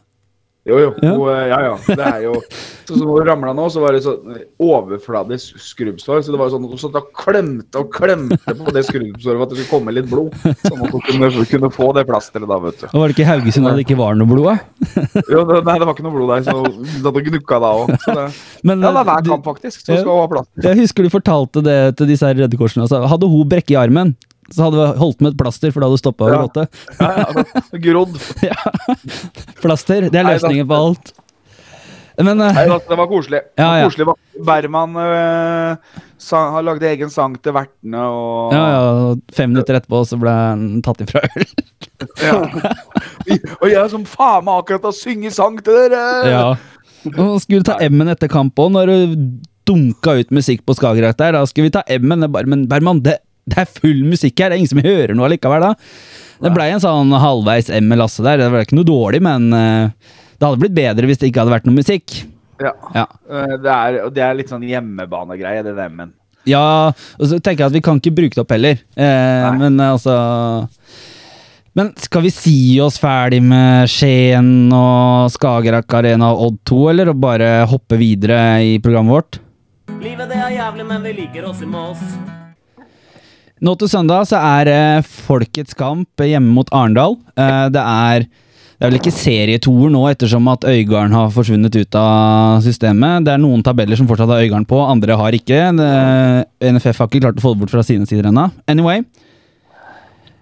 [0.63, 0.91] Jo, jo.
[1.03, 1.13] Ja.
[1.19, 1.75] Hun, eh, ja, ja.
[1.89, 2.37] Det er jo
[2.87, 6.21] Sånn som hun ramla nå, så var det sånn overfladisk skrubbsår.
[6.23, 9.45] Så det var sånn at hun satt og klemte og klemte på det skrubbsåret for
[9.47, 10.35] at det skulle komme litt blod.
[10.43, 12.87] Sånn at hun kunne, kunne få det plasteret da, vet du.
[12.91, 14.51] Og var det ikke Haugesund at det ikke var noe blod?
[14.51, 15.23] da?
[15.31, 17.73] Jo, det, nei, det var ikke noe blod der, så hun satt og gnukka da
[17.85, 17.95] òg.
[18.67, 19.79] Men, Ja, det er hver eh, kamp, faktisk.
[19.87, 20.69] Så skal hun ha plaster.
[20.69, 22.87] Jeg husker du fortalte det til disse her Røde Korsene.
[22.87, 24.17] Altså, hadde hun brekke i armen,
[24.53, 26.39] så hadde vi holdt med et plaster, for da hadde du stoppa å Ja.
[26.43, 26.69] gråte.
[27.01, 27.27] Ja, ja,
[27.73, 28.97] det- ja.
[29.63, 31.13] Plaster, det er løsningen på alt.
[32.21, 33.41] Men uh, Nei, det var koselig.
[33.57, 33.87] Ja, ja.
[33.89, 34.13] koselig.
[34.45, 40.03] Berman uh, sang, har lagd egen sang til vertene og ja, ja, fem minutter etterpå
[40.09, 41.47] så ble han tatt ifra øl.
[42.19, 42.35] Ja.
[43.63, 46.01] Og jeg som faen meg akkurat har sunget sang til dere!
[46.27, 46.43] Ja.
[47.15, 49.15] Og skulle ta M-en etter kamp òg, når du
[49.69, 51.37] dunka ut musikk på Skagerrak der.
[51.39, 52.27] Da skulle vi ta M-en.
[52.51, 55.65] Men Berman, det, det er full musikk her, det er ingen som hører noe allikevel
[55.65, 55.73] da.
[56.43, 58.41] Det blei en sånn halvveis M med Lasse der.
[58.41, 59.91] Det var ikke noe dårlig, men eh,
[60.39, 62.17] det hadde blitt bedre hvis det ikke hadde vært noe musikk.
[62.63, 62.73] Ja.
[62.95, 63.05] Ja.
[63.31, 66.13] Øh, Det, er, det er litt sånn hjemmebanegreie, det der, men
[66.47, 68.83] Ja, og så tenker jeg at vi kan ikke bruke det opp heller.
[68.99, 70.17] Eh, men eh, altså
[71.79, 77.15] Men skal vi si oss ferdig med Skien og Skagerrak Arena og Odd 2, eller
[77.15, 79.41] og bare hoppe videre i programmet vårt?
[80.03, 82.03] Livet det er jævlig, men vi liker oss i Moss.
[83.63, 87.15] Nå til søndag så er eh, Folkets kamp hjemme mot Arendal.
[87.39, 88.27] Eh, det er
[88.83, 93.23] det er vel ikke serietoer nå, ettersom at Øygarden har forsvunnet ut av systemet.
[93.23, 95.61] Det er noen tabeller som fortsatt har Øygarden på, andre har ikke.
[95.79, 95.91] Det,
[96.67, 98.49] NFF har ikke klart å få det bort fra sine sider ennå.
[98.67, 99.05] Anyway.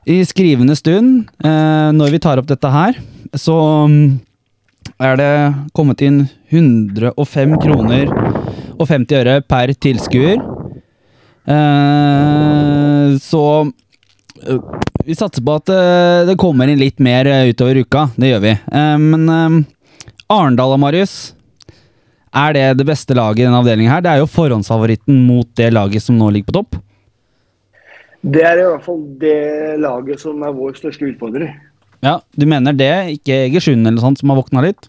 [0.08, 2.96] I skrivende stund, eh, når vi tar opp dette her,
[3.36, 3.58] så
[3.92, 4.08] mm,
[4.96, 5.30] er det
[5.76, 8.08] kommet inn 105 kroner
[8.80, 10.40] og 50 øre per tilskuer.
[11.50, 18.06] Eh, så uh, vi satser på at uh, det kommer inn litt mer utover uka.
[18.14, 18.54] Det gjør vi.
[19.00, 19.64] Men
[20.30, 21.14] Arendal og Marius,
[22.30, 24.04] er det det beste laget i denne avdelingen her?
[24.04, 26.78] Det er jo forhåndsfavoritten mot det laget som nå ligger på topp.
[28.20, 29.40] Det er i hvert fall det
[29.80, 31.54] laget som er vår største utfordrer.
[32.04, 34.88] Ja, Du mener det, ikke Egersund eller noe sånt som har våkna litt?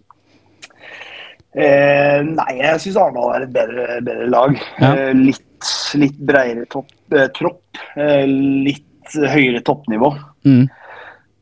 [1.52, 4.56] Eh, nei, jeg syns Arendal er et bedre, bedre lag.
[4.80, 4.92] Ja.
[4.94, 7.82] Eh, litt, litt bredere topp, eh, tropp.
[8.00, 8.24] Eh,
[8.68, 10.14] litt høyere toppnivå.
[10.48, 10.64] Mm.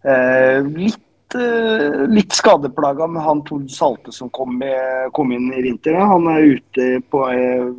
[0.10, 5.62] Eh, litt, eh, litt skadeplaga med han Tord Salte som kom, med, kom inn i
[5.62, 6.00] vinter.
[6.00, 7.26] Han er ute på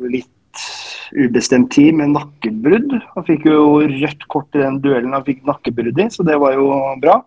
[0.07, 0.29] litt
[1.11, 2.93] ubestemt tid med nakkebrudd.
[3.15, 6.55] Han fikk jo rødt kort i den duellen han fikk nakkebrudd i, så det var
[6.55, 6.71] jo
[7.03, 7.19] bra.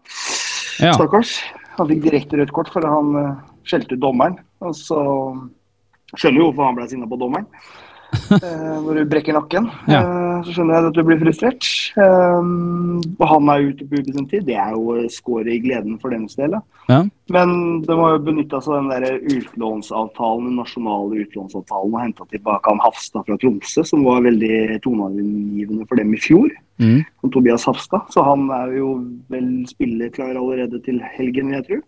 [0.81, 0.95] Ja.
[0.97, 1.43] Stakkars.
[1.77, 3.37] Han fikk direkte rødt kort fordi han
[3.67, 4.39] skjelte ut dommeren.
[4.65, 5.01] Og så
[6.15, 7.49] skjønner jo hvorfor han ble sinna på dommeren.
[8.35, 9.69] Eh, når du brekker nakken.
[9.91, 10.01] Ja.
[10.01, 11.69] Eh, så skjønner jeg at du blir frustrert.
[12.01, 12.49] Eh,
[13.19, 14.45] og han er ute på ubestemt tid.
[14.49, 16.57] Det er jo skåret i gleden for deres del.
[16.89, 17.01] Ja.
[17.35, 17.55] Men
[17.87, 22.71] de har jo benytta seg av den der utlånsavtalen, den nasjonale utlånsavtalen og henta tilbake
[22.71, 26.53] han Hafstad fra Tromsø, som var veldig toneangivende for dem i fjor.
[26.83, 27.03] Mm.
[27.35, 28.07] Tobias Hafstad.
[28.15, 28.95] Så han er jo
[29.33, 31.83] vel spilleklar allerede til helgen, jeg tro.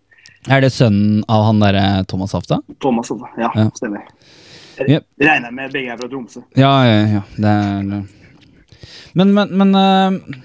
[0.47, 2.61] Er det sønnen av han derre Thomas Hafta?
[2.83, 3.69] Thomas, Hafta, Ja, Ja.
[3.75, 4.05] stemmer.
[4.77, 5.05] Yep.
[5.19, 6.43] Regner med begge er fra Tromsø.
[6.55, 7.21] Ja, ja, ja.
[7.35, 8.03] Det er
[9.17, 10.37] Men, men, men eh,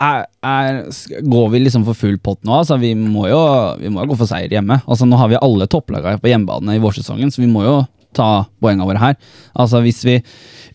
[0.00, 0.82] er, er,
[1.24, 2.52] Går vi liksom for full pott nå?
[2.58, 3.40] Altså, vi må jo
[3.80, 4.82] vi må jo gå for seier hjemme.
[4.86, 7.74] Altså, nå har vi alle topplagene på hjemmebane i vårsesongen, så vi må jo
[8.16, 9.18] ta poengene våre her.
[9.54, 10.18] Altså, Hvis vi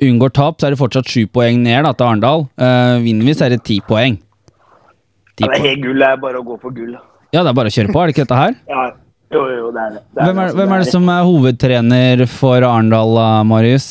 [0.05, 2.47] unngår tap, så er det fortsatt sju poeng ned da, til Arendal.
[2.59, 4.17] Uh, vinner vi, så er det ti poeng.
[5.35, 5.99] Ti Ja, det er helt gull.
[5.99, 6.95] Det er bare å gå for gull.
[7.33, 8.57] Ja, det er bare å kjøre på, er det ikke dette her?
[8.69, 8.83] Ja,
[9.33, 10.01] jo, jo, det er det.
[10.13, 13.17] det, Hvem er, altså, hvem er det som er hovedtrener for Arendal,
[13.49, 13.87] Marius?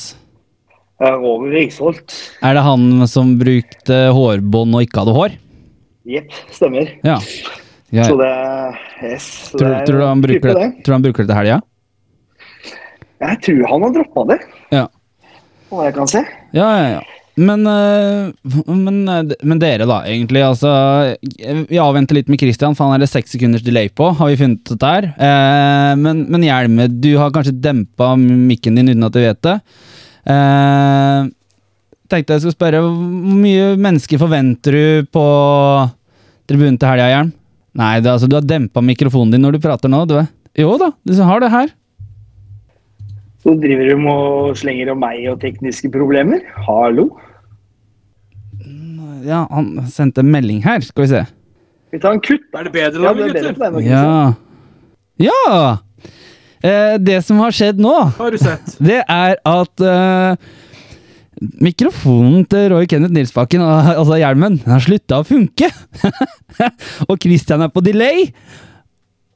[1.03, 2.14] Ja, Roger Riksholt.
[2.47, 5.35] Er det han som brukte hårbånd og ikke hadde hår?
[6.09, 6.92] Jepp, stemmer.
[7.05, 7.18] Ja.
[7.92, 8.07] ja.
[8.07, 8.31] Så det
[9.03, 11.33] yes, så Tror, det er tror, du han bruker det, tror du han bruker det
[11.33, 11.59] til helga?
[13.25, 14.38] Jeg tror han har droppa det,
[14.75, 14.87] Ja.
[15.73, 16.23] hva jeg kan se.
[16.55, 17.03] Ja, ja, ja.
[17.35, 18.33] Men, øh,
[18.70, 20.42] men, øh, men dere, da, egentlig.
[20.47, 20.70] Altså,
[21.66, 24.38] vi avventer litt med Christian, for han er det seks sekunders delay på, har vi
[24.38, 25.09] funnet ut der.
[25.18, 29.57] Eh, men, men Hjelme, du har kanskje dempa mikken din uten at du vet det.
[30.31, 31.27] Eh,
[32.12, 35.27] tenkte jeg skulle spørre, hvor mye mennesker forventer du på
[36.51, 37.35] tribunen til helga, Hjelm?
[37.75, 40.05] Nei, det, altså, du har dempa mikrofonen din når du prater nå.
[40.07, 40.20] Du,
[40.62, 41.75] jo da, du har det her.
[43.45, 46.41] Så driver de og slenger om meg og tekniske problemer.
[46.65, 47.11] Hallo?
[49.25, 51.23] Ja, han sendte en melding her, skal vi se.
[51.93, 52.47] Vi tar en kutt.
[52.57, 53.89] Er det bedre Ja, da, det er bedre deg.
[53.89, 54.33] Ja.
[55.21, 55.77] Ja!
[56.65, 58.79] Eh, det som har skjedd nå, Har du sett?
[58.81, 60.49] det er at eh,
[61.61, 65.69] mikrofonen til Roy Kenneth Nilsbakken, altså hjelmen, den har slutta å funke.
[67.11, 68.31] og Christian er på delay.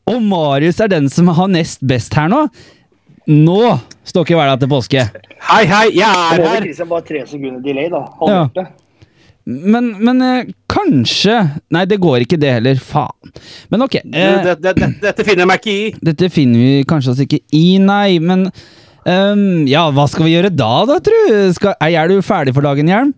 [0.09, 2.47] Og Marius er den som har nest best her nå.
[3.28, 3.62] Nå
[4.08, 5.02] står ikke hverdag til påske.
[5.50, 6.62] Hei, hei, jeg er her!
[6.64, 8.00] Christian bare tre sekunder delay, da.
[8.24, 8.64] Ja.
[9.48, 11.34] Men, men eh, kanskje
[11.72, 12.80] Nei, det går ikke det heller.
[12.84, 13.32] Faen.
[13.72, 13.98] Men ok.
[14.00, 15.92] Eh, det, det, det, dette finner jeg meg ikke i.
[16.10, 20.52] Dette finner vi kanskje oss ikke i, nei, men um, Ja, hva skal vi gjøre
[20.52, 21.18] da, da, tru?
[21.56, 23.12] Skal, er du ferdig for dagen, Hjelm?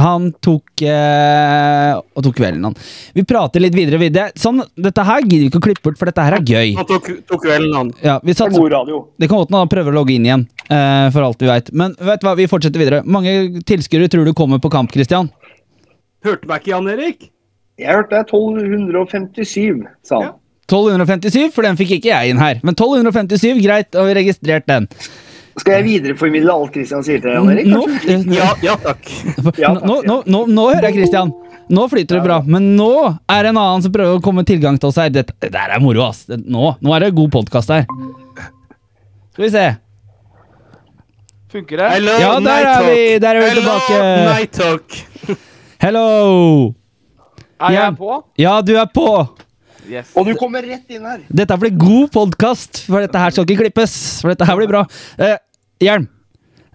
[0.00, 2.74] Han tok eh, Og tok kvelden, han.
[3.14, 4.32] Vi prater litt videre videre.
[4.38, 6.72] Sånn, dette her gidder vi ikke å klippe bort, for dette her er gøy.
[6.80, 7.92] Han tok, tok kvelden, han.
[8.02, 9.00] Ja, vi Det er god radio.
[9.18, 11.70] det kan godt hende han prøver å logge inn igjen, eh, for alt vi veit.
[11.72, 13.02] Men vet du hva, vi fortsetter videre.
[13.06, 15.30] Mange tilskuere tror du kommer på kamp, Christian?
[16.24, 17.30] Hørte meg ikke, Jan Erik?
[17.78, 20.34] Jeg hørte 1257, sa han.
[20.70, 22.58] 1257, for den fikk ikke jeg inn her.
[22.64, 24.88] Men 1257, greit, og vi registrerte registrert den.
[25.56, 27.68] Skal jeg videreformidle alt Christian sier til deg, Jan Erik?
[27.70, 28.34] Nå.
[28.34, 29.04] Ja, ja takk.
[29.60, 31.30] Ja, takk, nå, nå, nå, nå hører jeg Christian.
[31.70, 32.88] Nå flyter det bra, men nå
[33.30, 35.08] er det en annen som prøver å komme tilgang til oss her.
[35.14, 36.24] Dette, det der er moro, ass.
[36.28, 37.86] Nå, nå er det god podkast her.
[39.32, 39.64] Skal vi se.
[41.54, 41.88] Funker det?
[41.94, 43.98] Hello, Ja, der er vi, der er vi Hello, tilbake.
[44.26, 44.98] night talk.
[45.84, 46.74] Hello!
[47.60, 47.84] Er Ja.
[47.86, 48.22] jeg på?
[48.42, 49.08] Ja, du er på!
[49.88, 50.12] Yes.
[50.16, 51.22] Og du kommer rett inn her.
[51.28, 53.96] Dette blir god podkast, for dette her skal ikke klippes.
[54.22, 54.84] For dette her blir bra.
[55.18, 55.36] Eh,
[55.84, 56.06] Hjelm,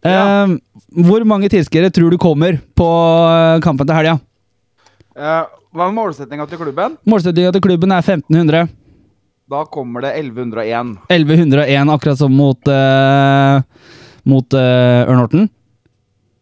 [0.03, 0.45] Ja.
[0.45, 0.57] eh,
[1.03, 2.89] hvor mange tilskuere tror du kommer på
[3.29, 4.19] eh, kampen til helga?
[5.15, 5.45] Eh,
[5.75, 6.97] hva er målsettinga til klubben?
[7.05, 8.69] Målsettinga til klubben er 1500.
[9.49, 10.97] Da kommer det 1101.
[11.09, 13.61] 1101, akkurat som mot uh,
[14.29, 15.47] Mot uh, Ørn Horten.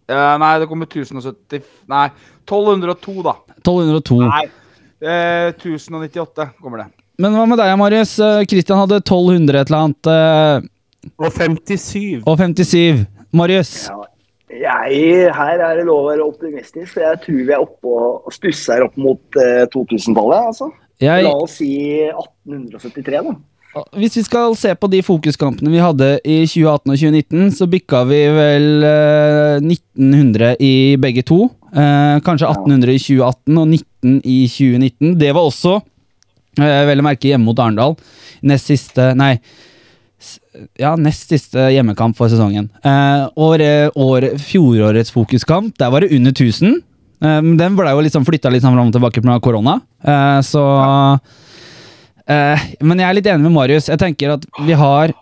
[0.08, 2.06] Eh, nei, det kommer 1070 Nei,
[2.48, 3.34] 1202, da.
[3.64, 4.20] 1202.
[4.28, 4.46] Nei.
[5.02, 6.88] Eh, 1098 kommer det.
[7.22, 8.16] Men hva med deg, Marius?
[8.22, 10.10] Eh, Christian hadde 1200 et eller annet.
[10.14, 12.24] eh, Og 57.
[12.26, 13.06] og 57.
[13.34, 13.74] Marius?
[13.90, 14.04] Ja.
[14.58, 18.28] Jeg, her er det lov å være optimistisk, for jeg tror vi er oppe og
[18.28, 20.48] og stusser opp mot eh, 2000-tallet.
[20.54, 20.72] altså.
[21.04, 21.70] Jeg, La oss si
[22.10, 23.36] 1873, da.
[23.98, 28.04] Hvis vi skal se på de fokuskampene vi hadde i 2018 og 2019, så bikka
[28.10, 31.46] vi vel eh, 1900 i begge to.
[31.72, 35.16] Eh, kanskje 1800 i 2018 og 19 i 2019.
[35.20, 35.80] Det var også,
[36.62, 37.98] eh, vel å merke, hjemme mot Arendal.
[38.48, 39.36] Nest siste Nei.
[40.82, 42.72] Ja, nest siste hjemmekamp for sesongen.
[42.82, 43.62] Eh, år,
[43.94, 46.80] år, fjorårets fokuskamp, der var det under 1000.
[47.22, 49.40] Eh, den ble jo liksom flytta litt fram og tilbake pga.
[49.40, 49.82] korona.
[50.42, 50.66] så så
[52.28, 53.88] Eh, men jeg er litt enig med Marius.
[53.92, 55.14] Jeg tenker at vi har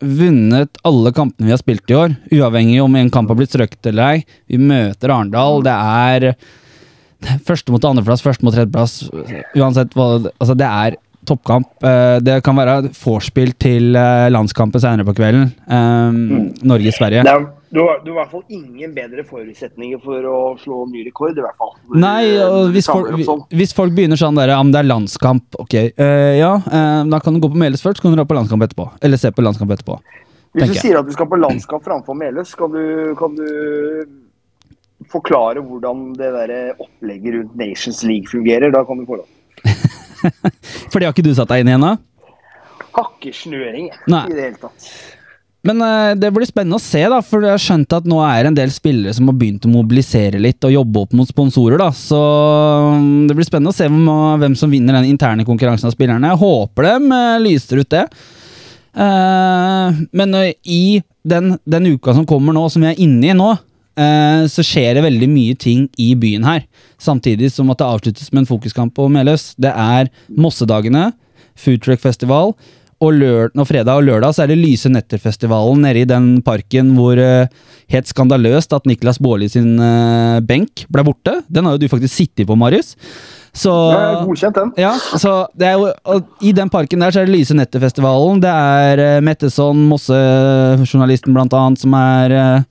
[0.00, 3.90] vunnet alle kampene vi har spilt i år, uavhengig om en kamp har blitt strøket
[3.90, 4.24] eller ei.
[4.48, 5.60] Vi møter Arendal.
[5.66, 9.02] Det er første mot andreplass, første mot tredjeplass.
[9.56, 10.06] Uansett hva
[10.40, 10.96] Altså, det er
[11.28, 11.68] toppkamp.
[11.84, 15.50] Eh, Det kan være vorspiel til eh, landskampen senere på kvelden.
[15.68, 16.20] Eh,
[16.64, 17.24] Norge-Sverige.
[17.70, 21.36] Du, har, du har i hvert fall ingen bedre forutsetninger for å slå ny rekord,
[21.38, 21.70] i hvert fall.
[21.94, 25.76] Nei, og hvis folk, hvis folk begynner sånn der, ja, men det er landskamp, ok,
[26.00, 28.34] Uh, ja, uh, da kan du gå på Meløs først, så kan du dra på
[28.34, 28.88] landskamp etterpå.
[29.06, 30.00] Eller se på landskamp etterpå.
[30.56, 32.82] Hvis du sier at du skal på landskamp framfor Meløs, kan du,
[33.18, 33.46] kan du
[35.12, 38.74] forklare hvordan det der opplegget rundt Nations League fungerer?
[38.74, 39.30] Da kan du få lov.
[40.90, 41.94] For det har ikke du satt deg inn i ennå?
[42.96, 44.90] Hakkesnøring i det hele tatt.
[45.66, 48.42] Men eh, det blir spennende å se, da, for jeg har skjønt at nå er
[48.42, 51.76] det en del spillere som har begynt å mobilisere litt og jobbe opp mot sponsorer.
[51.82, 52.20] da, Så
[52.96, 54.08] mm, det blir spennende å se hvem,
[54.40, 56.32] hvem som vinner den interne konkurransen av spillerne.
[56.32, 58.06] Jeg håper de eh, lyser ut det.
[58.96, 63.36] Eh, men eh, i den, den uka som kommer nå, som vi er inne i
[63.36, 63.52] nå,
[64.00, 66.64] eh, så skjer det veldig mye ting i byen her.
[67.00, 69.50] Samtidig som at det avsluttes med en fokuskamp på Meløs.
[69.60, 70.08] Det er
[70.40, 71.10] Mossedagene,
[71.60, 72.54] Foodtruck Festival,
[73.00, 76.92] og, lør og fredag og lørdag så er det Lyse Netter-festivalen nede i den parken
[76.98, 77.48] hvor uh,
[77.90, 81.38] helt skandaløst at Niklas Baarli sin uh, benk ble borte.
[81.48, 82.94] Den har jo du faktisk sittet på, Marius.
[83.56, 83.72] Så
[84.26, 84.70] godkjent, den.
[84.78, 88.42] ja, så det er jo, og I den parken der så er det Lyse Netter-festivalen.
[88.42, 92.68] Det er uh, Metteson, Mosse-journalisten blant annet, som er eh,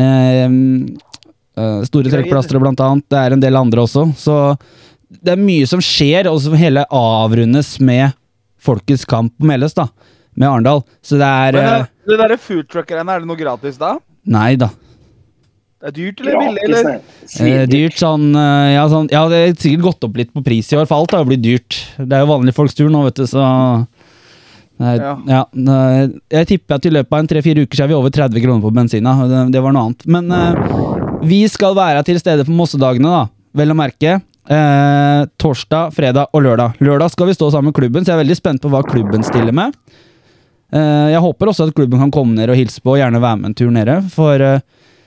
[0.00, 3.04] eh, eh, Store trekkplastere blant annet.
[3.12, 4.06] Det er en del andre også.
[4.16, 4.38] Så
[5.20, 8.16] det er mye som skjer, og som hele avrundes med
[8.66, 9.88] Folkets kamp på Meløs, da.
[10.36, 10.82] Med Arendal.
[11.04, 13.94] Så det er Men eh, det derre foodtruckerne, er det noe gratis da?
[14.28, 14.68] Nei da.
[15.76, 17.50] Det er dyrt eller billig, Gratis, eller?
[17.60, 20.70] Eh, dyrt sånn, eh, ja, sånn Ja, det er sikkert gått opp litt på pris
[20.72, 21.76] i år, for alt har jo blitt dyrt.
[22.00, 23.44] Det er jo vanlige folks tur nå, vet du, så
[24.76, 25.12] Nei, ja.
[25.24, 25.42] Ja.
[25.56, 28.42] nei, jeg tipper at i løpet av en tre-fire uker så er vi over 30
[28.44, 29.14] kroner på bensina.
[29.30, 30.04] Det, det var noe annet.
[30.12, 33.22] Men eh, vi skal være til stede på Mossedagene, da.
[33.56, 34.18] Vel å merke.
[34.46, 36.76] Eh, torsdag, fredag og lørdag.
[36.84, 39.24] Lørdag skal vi stå sammen med klubben, så jeg er veldig spent på hva klubben
[39.26, 39.74] stiller med.
[40.70, 43.40] Eh, jeg håper også at klubben kan komme ned og hilse på, og gjerne være
[43.42, 43.96] med en tur nede.
[44.14, 44.60] For eh,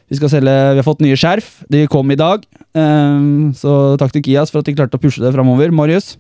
[0.10, 1.52] vi skal selge Vi har fått nye skjerf.
[1.72, 2.44] De kom i dag.
[2.76, 5.72] Eh, så takk til Kias for at de klarte å pushe det framover.
[5.72, 6.18] Marius?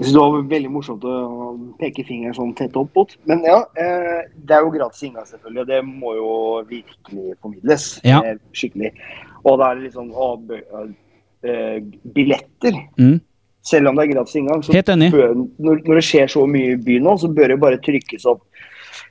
[0.00, 1.16] Jeg synes det var veldig morsomt å
[1.80, 3.10] peke fingeren sånn tett opp mot.
[3.28, 5.60] Men ja, eh, det er jo gratis inngang, selvfølgelig.
[5.64, 6.30] Og det må jo
[6.68, 7.92] virkelig formidles.
[8.04, 8.20] Ja.
[8.24, 8.92] eh, Skikkelig.
[9.44, 10.34] Og da er det sånn å,
[11.44, 11.80] eh,
[12.14, 12.78] Billetter.
[13.00, 13.18] Mm.
[13.70, 16.80] Selv om det er gratis inngang, så bør, når, når det skjer så mye i
[16.80, 18.46] byen nå, så bør det bare trykkes opp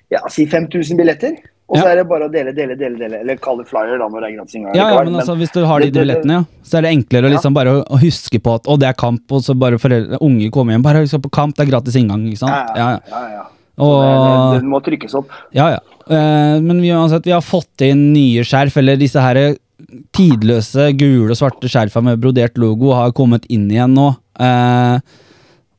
[0.09, 1.35] ja, si 5000 billetter.
[1.69, 3.19] Og så er det bare å dele, dele, dele, dele.
[3.21, 4.73] Eller kalle det flyer, da, når det er gratis inngang.
[4.73, 7.27] Ja, ja, men, men altså, hvis du har de billettene, ja, så er det enklere
[7.27, 7.35] å Ja.
[7.35, 10.49] liksom bare å, huske på at å, det er kamp, og så bare foreldre, unge
[10.55, 10.87] kommer hjem.
[10.87, 12.73] Bare husk på kamp, det er gratis inngang, ikke sant?
[12.73, 12.99] ja, Ja, ja.
[13.13, 13.45] ja, ja.
[13.79, 15.29] Og, det må trykkes opp.
[15.55, 15.79] Ja, ja.
[16.09, 19.39] Eh, men vi, uansett, vi har fått inn nye skjerf, eller disse her
[20.15, 24.11] tidløse gule og svarte skjerfa med brodert logo har kommet inn igjen nå.
[24.39, 25.25] Eh,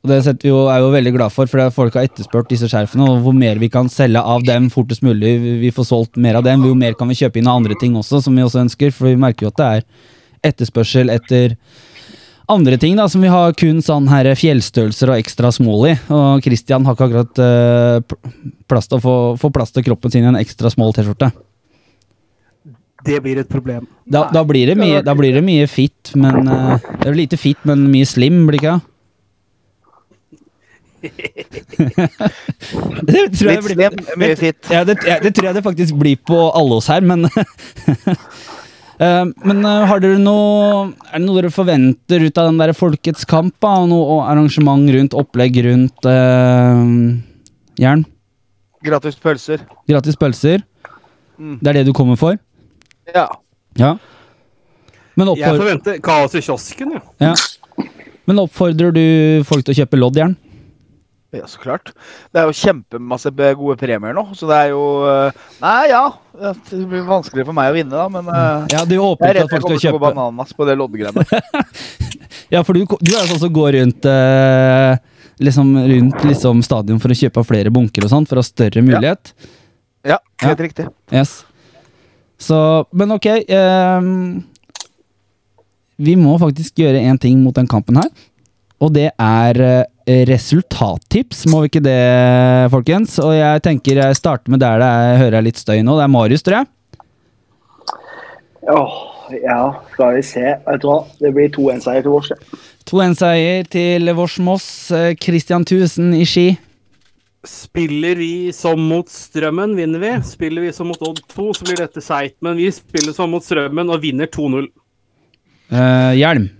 [0.00, 3.04] og det vi jo, er jo veldig glad for, for folk har etterspurt disse skjerfene.
[3.04, 6.38] Og hvor mer vi kan selge av dem fortest mulig, vi vi får solgt mer
[6.40, 8.62] av dem, jo mer kan vi kjøpe inn av andre ting også, som vi også
[8.64, 8.94] ønsker.
[8.96, 11.58] For vi merker jo at det er etterspørsel etter
[12.50, 15.94] andre ting, da, som vi har kun sånn her fjellstørrelser og ekstra small i.
[16.16, 20.24] Og Christian har ikke akkurat eh, plass til å få, få plass til kroppen sin
[20.24, 21.28] i en ekstra small T-skjorte.
[23.06, 23.86] Det blir et problem.
[24.04, 27.38] Da, da, blir det mye, da blir det mye fit, men uh, Det er lite
[27.40, 28.78] fit, men mye slim, blir det ikke?
[33.08, 34.60] det tror jeg Litt blir slim, mye fitt.
[34.68, 37.40] Ja, det, ja, det tror jeg det faktisk blir på alle oss her, men uh,
[39.48, 43.24] Men uh, har dere noe Er det noe dere forventer ut av den der Folkets
[43.24, 43.54] kamp?
[43.64, 43.78] Da?
[43.80, 46.84] Og Noe arrangement rundt, opplegg rundt uh,
[47.80, 48.04] Jern?
[48.84, 49.64] Gratis pølser.
[49.88, 50.62] Gratis pølser?
[51.40, 51.56] Mm.
[51.60, 52.36] Det er det du kommer for?
[53.14, 53.26] Ja.
[53.78, 53.94] Ja.
[55.18, 57.02] Men, Jeg forventer kaos i kiosken, ja.
[57.30, 57.34] ja.
[58.28, 59.04] Men oppfordrer du
[59.48, 60.36] folk til å kjøpe loddjern?
[61.30, 61.92] Ja, så klart.
[62.34, 66.02] Det er jo kjempemasse gode premier nå, så det er jo eh, Nei, ja.
[66.34, 69.36] ja, Det blir vanskelig for meg å vinne, da, men eh, Ja, du jeg er
[69.38, 71.26] redd at folk jeg kommer skal til å gå kjøpe bananas på det loddgreiene.
[72.50, 74.96] Ja, for du, du er sånn som går rundt eh,
[75.38, 78.82] liksom rundt liksom stadion for å kjøpe flere bunker og sånn, for å ha større
[78.82, 79.30] mulighet.
[80.06, 80.88] Ja, helt riktig.
[81.14, 81.44] Yes.
[82.40, 82.56] Så,
[82.96, 84.00] men ok Eh,
[86.00, 88.08] Vi må faktisk gjøre én ting mot den kampen her.
[88.80, 91.98] Og det er eh, resultattips, må vi ikke det,
[92.72, 93.18] folkens?
[93.20, 95.98] Og jeg tenker jeg starter med der det er, hører jeg litt støy nå.
[95.98, 96.70] Det er Marius, tror jeg.
[98.70, 98.96] Åh,
[99.42, 99.58] ja,
[99.92, 100.46] skal vi se.
[100.64, 100.96] Vet du hva?
[101.20, 102.32] Det blir 2-1-seier til vårs.
[102.32, 102.58] det.
[102.90, 104.66] 2-1-seier til Vårs Moss.
[104.96, 106.48] eh, Christian Thusen i Ski.
[107.46, 110.10] Spiller vi som mot Strømmen, vinner vi.
[110.28, 112.36] Spiller vi som mot Odd 2, så blir dette seigt.
[112.44, 114.66] Men vi spiller som mot Strømmen og vinner 2-0.
[115.70, 116.50] Uh, hjelm.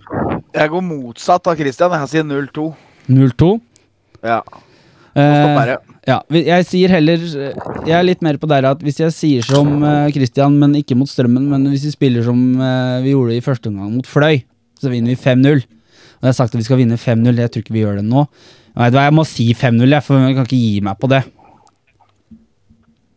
[0.55, 1.93] Jeg går motsatt av Christian.
[2.01, 2.65] Jeg sier 0-2.
[3.13, 3.51] 0-2.
[4.25, 4.39] Ja.
[5.13, 5.21] Uh,
[5.69, 5.77] ja.
[6.07, 9.83] Ja, jeg sier heller Jeg er litt mer på der at hvis jeg sier som
[9.83, 13.43] uh, Christian, men ikke mot Strømmen, men hvis vi spiller som uh, vi gjorde i
[13.45, 14.41] første omgang mot Fløy,
[14.81, 15.61] så vinner vi 5-0.
[15.61, 17.37] Og jeg har sagt at vi skal vinne 5-0.
[17.37, 18.25] Jeg tror ikke vi gjør det nå.
[18.71, 21.09] Jeg du hva, jeg må si 5-0, jeg, for jeg kan ikke gi meg på
[21.11, 21.21] det.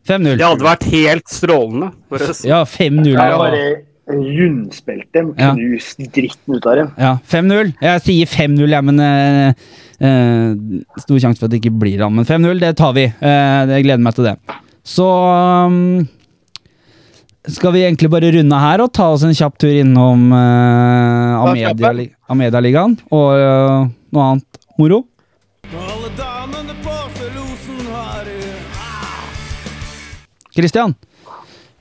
[0.09, 0.37] 5-0.
[0.37, 1.91] Det hadde vært helt strålende.
[2.11, 2.43] For oss.
[2.45, 3.13] Ja, 5-0.
[3.15, 3.39] Jeg Ja.
[3.39, 3.61] bare
[4.05, 5.55] rundspilte dem, Ja.
[5.55, 6.91] knust dritten ut av dem.
[6.99, 7.73] Ja, 5-0.
[7.81, 9.55] Jeg sier 5-0, jeg, men eh,
[10.01, 10.55] eh,
[11.01, 12.13] Stor sjanse for at det ikke blir han.
[12.15, 13.05] Men 5-0, det tar vi.
[13.07, 14.37] Eh, jeg gleder meg til det.
[14.85, 16.07] Så um,
[17.49, 20.29] skal vi egentlig bare runde her og ta oss en kjapp tur innom?
[20.35, 25.05] Amedia- Amedia-ligaen og uh, noe annet moro?
[30.55, 30.95] Christian,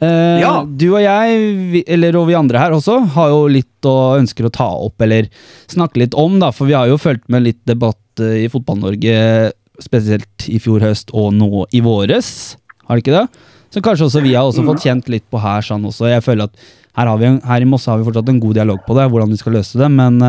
[0.02, 0.64] eh, Ja.
[0.66, 4.52] du og jeg, eller og vi andre her også, har jo litt å ønsker å
[4.54, 5.30] ta opp eller
[5.72, 9.52] snakke litt om, da, for vi har jo fulgt med litt debatt eh, i Fotball-Norge,
[9.82, 12.58] spesielt i fjor høst og nå i våres,
[12.88, 13.28] har det ikke det?
[13.74, 16.06] Så kanskje også vi har også fått kjent litt på her sånn også.
[16.12, 16.54] Jeg føler at
[16.94, 19.32] her, har vi, her i Mosse har vi fortsatt en god dialog på det, hvordan
[19.34, 20.20] vi skal løse det, men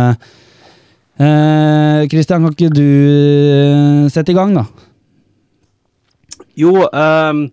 [2.09, 4.65] Kristian, eh, kan ikke du eh, sette i gang, da?
[6.59, 7.49] Jo, ehm,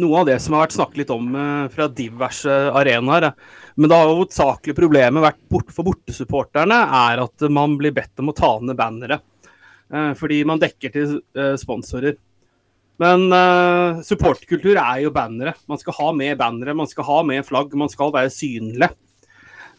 [0.00, 3.30] noe av det som har vært snakket litt om eh, fra diverse arenaer,
[3.76, 8.32] men det har hovedsakelig problemet vært bort, for bortesupporterne, er at man blir bedt om
[8.32, 9.20] å ta ned bannere.
[9.92, 12.18] eh, fordi man dekker til eh, sponsorer.
[13.02, 13.24] Men
[14.06, 15.56] supportkultur er jo bannere.
[15.66, 18.86] Man skal ha med bannere, man skal ha med flagg, man skal være synlig.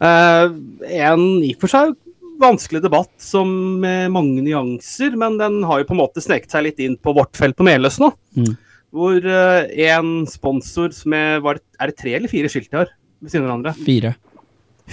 [0.03, 1.93] En i og for seg
[2.41, 3.47] vanskelig debatt som
[3.79, 7.13] med mange nyanser, men den har jo på en måte sneket seg litt inn på
[7.15, 8.11] vårt felt på Meløs nå.
[8.35, 8.53] Mm.
[8.93, 12.91] Hvor eh, en sponsor som er, det- er det tre eller fire skilt de har
[13.23, 13.73] ved siden av hverandre?
[13.87, 14.11] Fire.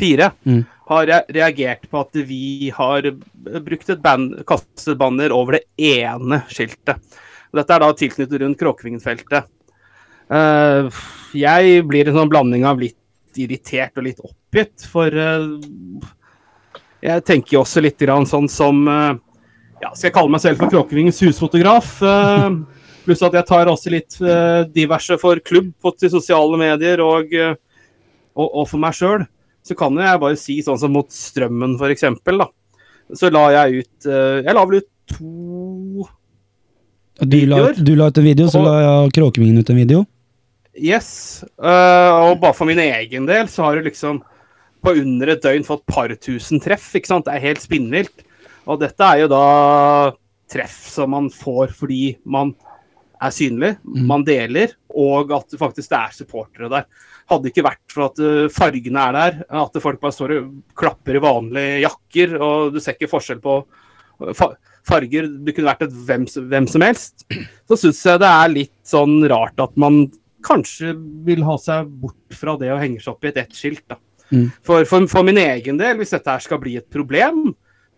[0.01, 0.30] Fire.
[0.46, 0.62] Mm.
[0.90, 3.03] Har reagert på at vi har
[3.61, 6.98] brukt et band, kastet banner over det ene skiltet.
[7.53, 9.48] Dette er da tilknyttet rundt Kråkevingenfeltet.
[10.30, 10.86] Uh,
[11.34, 12.96] jeg blir en sånn blanding av litt
[13.38, 15.59] irritert og litt oppgitt, for uh,
[17.03, 19.14] jeg tenker jo også litt grann sånn som eh,
[19.80, 21.94] ja, Skal jeg kalle meg selv for Kråkevingens husfotograf?
[22.05, 22.48] eh,
[23.05, 27.32] pluss at jeg tar også litt eh, diverse for klubb på til sosiale medier og,
[27.32, 27.55] eh,
[28.36, 29.26] og, og for meg sjøl.
[29.66, 32.48] Så kan jeg bare si sånn som mot Strømmen, da.
[33.16, 36.07] Så la jeg ut eh, Jeg la vel ut to
[37.26, 40.07] Du la, du la ut en video, så Og- la jeg Kråkevingen ut en video.
[40.80, 41.42] Yes.
[41.59, 44.22] Uh, og bare for min egen del så har du liksom
[44.80, 46.86] på under et døgn fått par tusen treff.
[46.96, 47.26] ikke sant?
[47.26, 48.24] Det er helt spinnvilt.
[48.70, 50.12] Og dette er jo da
[50.51, 52.55] treff som man får fordi man
[53.21, 54.07] er synlig, Mm.
[54.07, 56.87] man deler, og at det faktisk er supportere der.
[57.31, 60.51] Hadde det ikke vært for at uh, fargene er der, at folk bare står og
[60.75, 64.57] klapper i vanlige jakker, og du ser ikke forskjell på uh,
[64.89, 67.27] farger, det kunne vært et hvem, som- hvem som helst,
[67.68, 70.07] så syns jeg det er litt sånn rart at man
[70.43, 70.95] kanskje
[71.27, 73.85] vil ha seg bort fra det å henge seg opp i et ett skilt.
[73.87, 73.99] Da.
[74.33, 74.47] Mm.
[74.64, 77.51] For, for, for min egen del, hvis dette her skal bli et problem,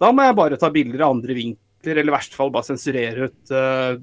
[0.03, 3.29] da må jeg bare ta bilder av andre vinkler, eller i verste fall bare sensurere
[3.31, 3.95] ut, uh,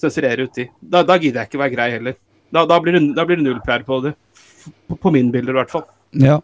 [0.00, 0.68] sensurere ut de.
[0.80, 2.18] Da, da gidder jeg ikke være grei heller.
[2.54, 4.14] Da, da blir det, da blir det null PR på det.
[4.88, 5.84] På, på min bilder, i hvert fall.
[6.16, 6.38] Ja.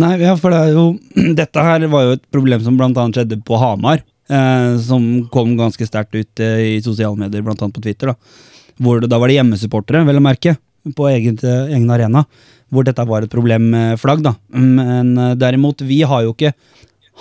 [0.00, 0.84] Nei, ja, for det er jo
[1.40, 4.04] Dette her var jo et problem som annet skjedde på Hamar.
[4.30, 8.12] Eh, som kom ganske sterkt ut eh, i sosiale medier, annet på Twitter.
[8.12, 10.56] Da Hvor det, da var det hjemmesupportere, vel å merke,
[10.96, 12.24] på egen, eh, egen arena.
[12.70, 14.36] Hvor dette var et problem med flagg, da.
[14.54, 16.54] Men eh, derimot, vi har jo ikke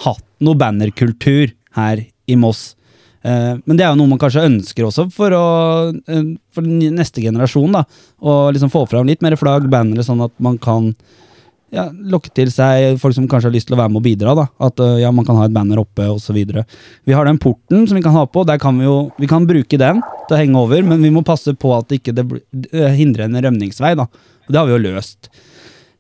[0.06, 2.76] hatt noe bannerkultur her i Moss.
[3.22, 5.46] Eh, men det er jo noe man kanskje ønsker også for, å,
[5.92, 7.74] eh, for neste generasjon.
[7.76, 7.84] da
[8.22, 10.94] Å liksom få fram litt mer flagg, bannere, sånn at man kan
[11.76, 14.36] ja, lokke til seg folk som kanskje har lyst til å være med og bidra.
[14.38, 16.40] da At uh, ja, man kan ha et banner oppe osv.
[16.40, 18.46] Vi har den porten som vi kan ha på.
[18.48, 21.22] Der kan vi jo Vi kan bruke den til å henge over, men vi må
[21.26, 23.96] passe på at ikke det ikke hindrer en rømningsvei.
[24.00, 25.30] da Og det har vi jo løst.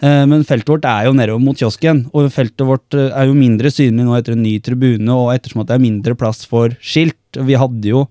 [0.02, 3.36] Eh, Men feltet vårt er jo nedover mot kiosken, og feltet vårt eh, er jo
[3.36, 6.72] mindre synlig nå etter en ny tribune, og ettersom at det er mindre plass for
[6.80, 7.18] skilt.
[7.36, 8.06] Vi hadde jo,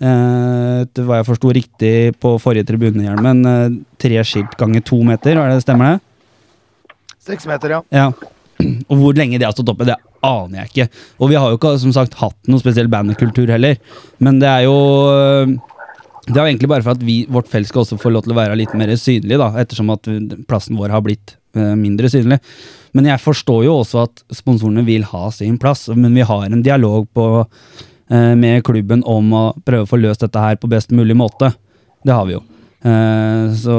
[0.00, 5.40] eh, etter hva jeg forsto riktig på forrige tribunehjelmen, eh, tre skilt ganger to meter,
[5.40, 6.02] er det stemmer det?
[7.26, 7.80] Seks meter, ja.
[7.90, 8.10] Ja.
[8.88, 10.86] Og hvor lenge det har stått oppe, det aner jeg ikke.
[11.20, 13.76] Og vi har jo ikke som sagt hatt noe spesiell bandkultur heller.
[14.22, 14.76] Men det er jo
[16.26, 18.38] Det er egentlig bare for at vi, vårt felt skal også få lov til å
[18.40, 20.08] være litt mer synlig, da, ettersom at
[20.50, 22.40] plassen vår har blitt øh, mindre synlig.
[22.96, 26.64] Men jeg forstår jo også at sponsorene vil ha sin plass, men vi har en
[26.66, 27.28] dialog på,
[28.10, 31.52] øh, med klubben om å prøve å få løst dette her på best mulig måte.
[32.06, 32.42] Det har vi jo.
[32.86, 33.76] Eh, så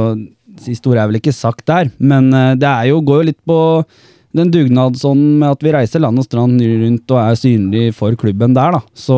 [0.62, 3.42] siste ord er vel ikke sagt der, men eh, det er jo, går jo litt
[3.48, 3.60] på
[4.38, 8.56] den dugnadsånden med at vi reiser land og strand rundt og er synlig for klubben
[8.56, 8.82] der, da.
[8.94, 9.18] Så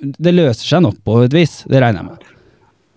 [0.00, 2.28] det løser seg nok på et vis, det regner jeg med.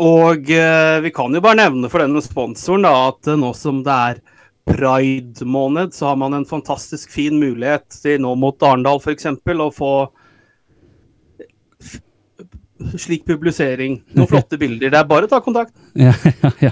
[0.03, 3.83] Og eh, vi kan jo bare nevne for denne sponsoren da, at eh, nå som
[3.85, 4.21] det er
[4.69, 9.27] pride-måned, så har man en fantastisk fin mulighet til nå mot Arendal f.eks.
[9.35, 9.93] å få
[12.99, 13.99] slik publisering.
[14.15, 14.89] Noen flotte bilder.
[14.93, 15.73] Det er bare å ta kontakt.
[15.95, 16.11] Ja,
[16.41, 16.71] ja, ja.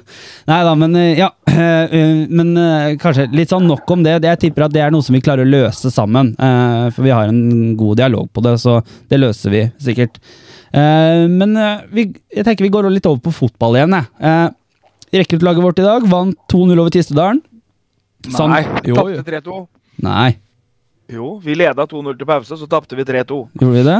[0.49, 1.27] Nei da, men eh, ja.
[1.45, 2.55] eh, eh, Men
[3.01, 4.15] kanskje litt sånn nok om det.
[4.23, 6.33] Det- Jeg tipper at det er noe som vi klarer å løse sammen.
[6.39, 10.17] eh, For vi har en god dialog på det, så det løser vi sikkert.
[10.73, 11.53] Eh, Men
[11.91, 14.09] vi, jeg tenker vi går litt over på fotball igjen, jeg.
[14.21, 14.49] Eh,
[15.21, 17.41] Rekruttlaget vårt i dag vant 2-0 over Tistedalen.
[18.31, 19.67] Sand- Nei, tapte 3-2.
[20.05, 20.37] Nei,
[21.11, 23.41] Jo, vi leda 2-0 til pause, så tapte vi 3-2.
[23.59, 23.97] gjorde vi det?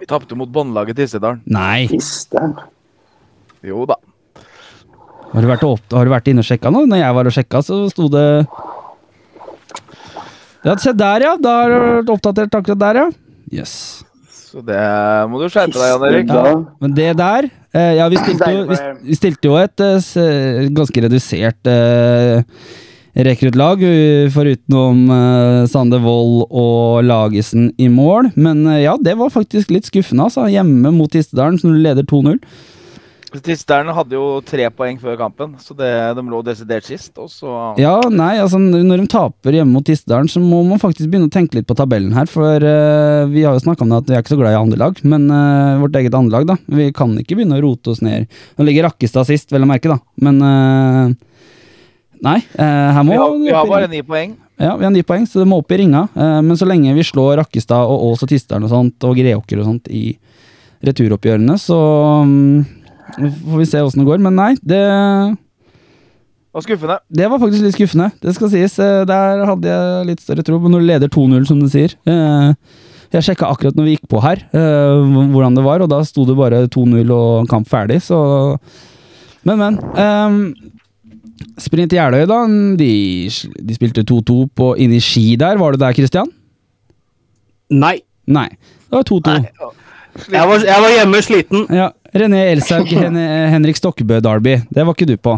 [0.00, 1.40] Vi tapte mot båndlaget Tissedalen.
[1.48, 1.86] Nei.
[1.90, 2.54] Fisteren.
[3.64, 3.96] Jo da.
[5.32, 6.84] Har du vært, opp, har du vært inne og sjekka nå?
[6.88, 8.26] Når jeg var og sjekka, så sto det
[10.66, 11.36] Ja, se der, ja.
[11.40, 13.06] Da har du oppdatert akkurat der, ja.
[13.52, 13.74] Yes.
[14.46, 14.78] Så det
[15.30, 16.30] må du skjerpe deg, Jan Erik.
[16.32, 16.54] Ja.
[16.80, 18.78] Men det der eh, Ja, vi stilte jo, vi,
[19.10, 22.44] vi stilte jo et eh, ganske redusert eh,
[23.24, 25.06] rekruttlag, uh, forutenom
[25.70, 28.32] Sande Sander Wold og Lagesen i mål.
[28.36, 30.48] Men eh, ja, det var faktisk litt skuffende, altså.
[30.50, 32.40] Hjemme mot Tistedalen, som leder 2-0.
[33.36, 37.10] Tistedalen hadde jo tre poeng før kampen, så det, de lå desidert sist.
[37.20, 41.10] Og så Ja, nei, altså når de taper hjemme mot Tistedalen, så må man faktisk
[41.10, 42.30] begynne å tenke litt på tabellen her.
[42.30, 44.60] For uh, vi har jo snakka om det at vi er ikke så glad i
[44.62, 46.58] andre lag, men uh, vårt eget andre lag, da.
[46.80, 48.30] Vi kan ikke begynne å rote oss ned.
[48.56, 50.00] Nå ligger Rakkestad sist, vel å merke, da.
[50.22, 51.14] Men eh,
[52.24, 54.36] Nei, eh, her må vi har, vi har bare ni poeng.
[54.58, 56.06] Ja, vi har ni poeng, så det må opp i ringa.
[56.16, 59.60] Eh, men så lenge vi slår Rakkestad og Ås og Tisteren og sånt, og Greåker
[59.60, 60.16] og sånt i
[60.86, 61.76] returoppgjørene, så
[62.24, 62.64] mm,
[63.18, 64.22] får vi se åssen det går.
[64.24, 64.80] Men nei, det
[66.56, 66.98] Og skuffende.
[67.12, 68.78] det var faktisk litt skuffende, det skal sies.
[68.80, 71.92] Eh, Der hadde jeg litt større tro, men når du leder 2-0, som du sier,
[72.08, 72.52] eh,
[73.12, 76.24] Jeg sjekka akkurat når vi gikk på her, eh, hvordan det var, og da sto
[76.26, 78.58] det bare 2-0 og kamp ferdig, så
[79.46, 79.76] Men, men.
[81.60, 82.40] Sprint Jeløy, da.
[82.80, 82.90] De,
[83.68, 85.58] de spilte 2-2 på inni Ski der.
[85.60, 86.30] Var du der, Christian?
[87.72, 87.98] Nei.
[88.26, 88.48] Nei.
[88.86, 89.36] Det var 2-2.
[90.32, 91.66] Jeg var, jeg var hjemme sliten.
[91.74, 91.90] Ja.
[92.16, 93.18] René Elshaug, Hen
[93.52, 94.56] Henrik Stokkebø Derby.
[94.72, 95.36] Det var ikke du på.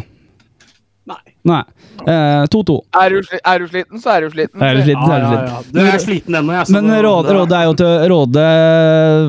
[1.47, 1.62] Nei.
[2.07, 2.14] Nei.
[2.14, 2.74] Eh, 2-2.
[2.99, 4.62] Er, du er du sliten, så er du sliten.
[4.62, 5.49] Er du sliten, så er du sliten.
[5.49, 5.61] ja.
[5.72, 6.70] Du er sliten ennå, jeg.
[6.74, 8.45] Men Råde, Råde er jo til Råde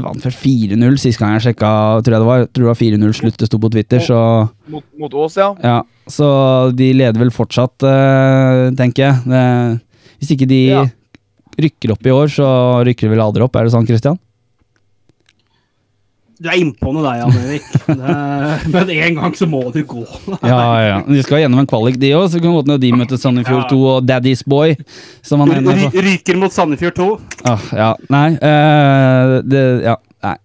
[0.03, 1.72] vant først 4-0 sist gang jeg sjekka.
[2.05, 4.20] Tror jeg det var, tror det var 4-0 slutt det sto på Twitter, så
[4.70, 5.51] Mot, mot Ås, ja.
[5.64, 5.78] ja.
[6.10, 6.28] Så
[6.78, 9.80] de leder vel fortsatt, eh, tenker jeg.
[10.20, 10.86] Hvis ikke de Ja.
[11.60, 12.47] rykker opp i år, så
[12.88, 13.55] rykker de vel aldri opp.
[13.55, 14.18] Er det sånn, Christian?
[16.39, 17.65] Du er innpå noe der, Jan Erik.
[17.83, 20.03] Det- Men en gang så må du gå.
[20.39, 20.97] Ja, ja.
[21.03, 22.29] De skal gjennom en kvalik, de òg.
[22.31, 24.77] Så kan godt hende de møter Sandefjord 2 og Daddy's Boy.
[25.25, 25.89] Som han ender på.
[26.05, 27.07] Ryker mot Sandefjord 2.
[27.43, 27.89] Ah, ja.
[28.15, 28.27] Nei.
[28.39, 29.97] Uh, det Ja.
[30.23, 30.35] Nei.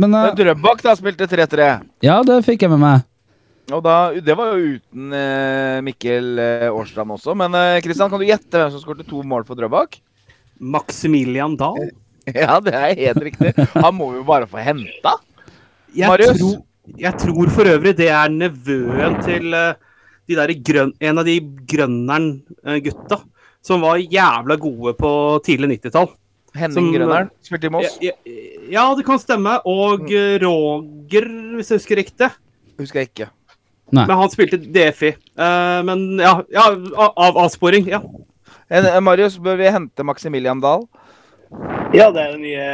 [0.00, 1.68] Men uh, Drøbak da spilte 3-3.
[2.08, 3.04] Ja, det fikk jeg med meg.
[3.72, 6.40] Og da, Det var jo uten uh, Mikkel
[6.72, 7.36] Årstrand også.
[7.36, 7.52] Men
[7.84, 10.00] Kristian, kan du gjette hvem som skåret to mål for Drøbak?
[10.60, 11.90] Maximilian Dahl.
[12.24, 13.50] Ja, det er helt riktig.
[13.74, 15.10] Han må jo bare få henta.
[15.94, 16.38] Jeg Marius?
[16.38, 16.56] tror,
[17.00, 19.78] jeg tror for øvrig det er nevøen til eh,
[20.28, 21.38] de der grøn, en av de
[21.70, 23.20] Grønneren-gutta.
[23.64, 25.10] Som var jævla gode på
[25.44, 26.10] tidlig 90-tall.
[26.54, 27.94] Henning Som, Grønneren spilte i Moss.
[28.04, 28.12] Ja,
[28.70, 29.56] ja, det kan stemme.
[29.68, 32.28] Og eh, Roger, hvis jeg husker riktig.
[32.80, 33.30] Husker jeg ikke.
[33.94, 34.04] Nei.
[34.08, 35.14] Men han spilte DFI.
[35.38, 36.68] Uh, men ja, ja
[37.04, 37.88] av avsporing.
[37.90, 38.00] Ja.
[38.68, 40.86] En, eh, Marius, bør vi hente Maximilian Dahl?
[41.94, 42.68] Ja, det er jo nye,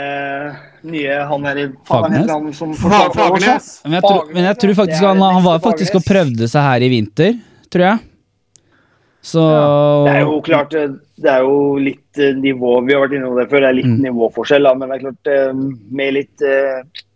[0.91, 2.61] nye han her i Fagernes?
[2.81, 3.67] Fagernes.
[3.85, 6.87] Men jeg, tror, men jeg tror faktisk han, han var faktisk og prøvde seg her
[6.87, 7.35] i vinter,
[7.73, 8.07] tror jeg.
[9.21, 9.43] Så
[10.07, 13.35] Det er jo klart, eh, det er jo litt eh, nivå Vi har vært innom
[13.37, 13.99] det før, det er litt Mm.
[14.07, 14.65] nivåforskjell.
[14.65, 15.53] Da, men det er klart, eh,
[16.01, 16.45] med litt,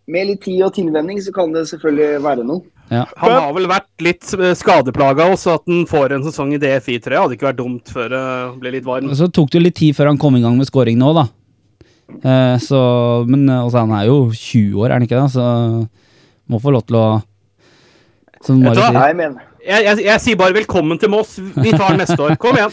[0.07, 2.61] med litt tid og tilvenning så kan det selvfølgelig være noe.
[2.91, 3.07] ja.
[3.17, 7.15] Han har vel vært litt skadeplaga også, at han får en sesong i DFI, tror
[7.17, 7.21] jeg.
[7.23, 9.09] Hadde ikke vært dumt før det ble litt varm.
[9.17, 11.25] Så tok det jo litt tid før han kom i gang med scoring nå, da.
[12.09, 12.79] Eh, så,
[13.27, 15.31] men eh, altså, han er jo 20 år, er han ikke det?
[15.33, 15.45] Så
[16.49, 17.05] må få lov til å
[18.45, 18.75] Som hva?
[18.77, 18.93] sier.
[18.93, 19.35] Jeg
[19.65, 21.39] Jeg, jeg, jeg sier bare velkommen til Moss.
[21.39, 22.35] Vi tar den neste år.
[22.37, 22.69] Kom igjen.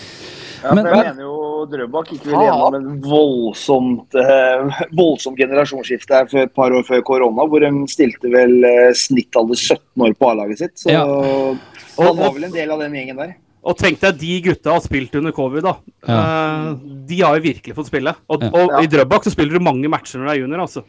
[0.63, 1.39] ja, Men- for jeg men- mener jo
[1.73, 7.01] Drøbak ikke vil gjennom en voldsomt, eh, voldsomt generasjonsskifte her for et par år før
[7.07, 10.75] korona, hvor de stilte vel eh, snittalder 17 år på A-laget sitt.
[10.77, 11.05] Så Ja.
[11.07, 13.35] han var vel en del av den gjengen der.
[13.63, 15.77] Og tenk deg de gutta har spilt under covid, da.
[16.09, 16.65] Eh,
[17.07, 18.15] de har jo virkelig fått spille.
[18.29, 18.51] Og, Ja.
[18.51, 20.83] og i Drøbak så spiller du mange matcher når du er junior, altså.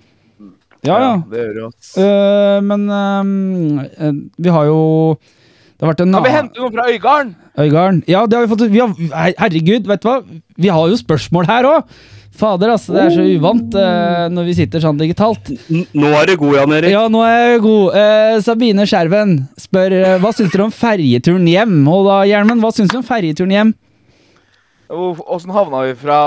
[0.84, 1.12] Ja, ja.
[1.30, 2.02] Det gjør du.
[2.02, 4.12] Eh, men eh,
[4.42, 5.18] vi har jo
[5.80, 7.36] Det har vært en Kan vi hente noen fra Øygarden?
[7.60, 8.04] Øygarden.
[8.08, 8.72] Ja, det har vi fått.
[8.72, 10.18] Vi har, herregud, vet du hva?
[10.58, 11.84] Vi har jo spørsmål her òg!
[12.34, 12.96] Fader, altså.
[12.96, 15.52] Det er så uvant uh, når vi sitter sånn digitalt.
[15.70, 16.94] N nå er du god, Jan Erik.
[16.96, 17.94] Ja, nå er jeg god.
[17.94, 21.76] Uh, Sabine Skjerven spør uh, hva syns dere om ferjeturen hjem.
[21.94, 23.74] Og da, Hjelmen, hva syns du om ferjeturen hjem?
[24.94, 26.18] Og Åssen havna vi fra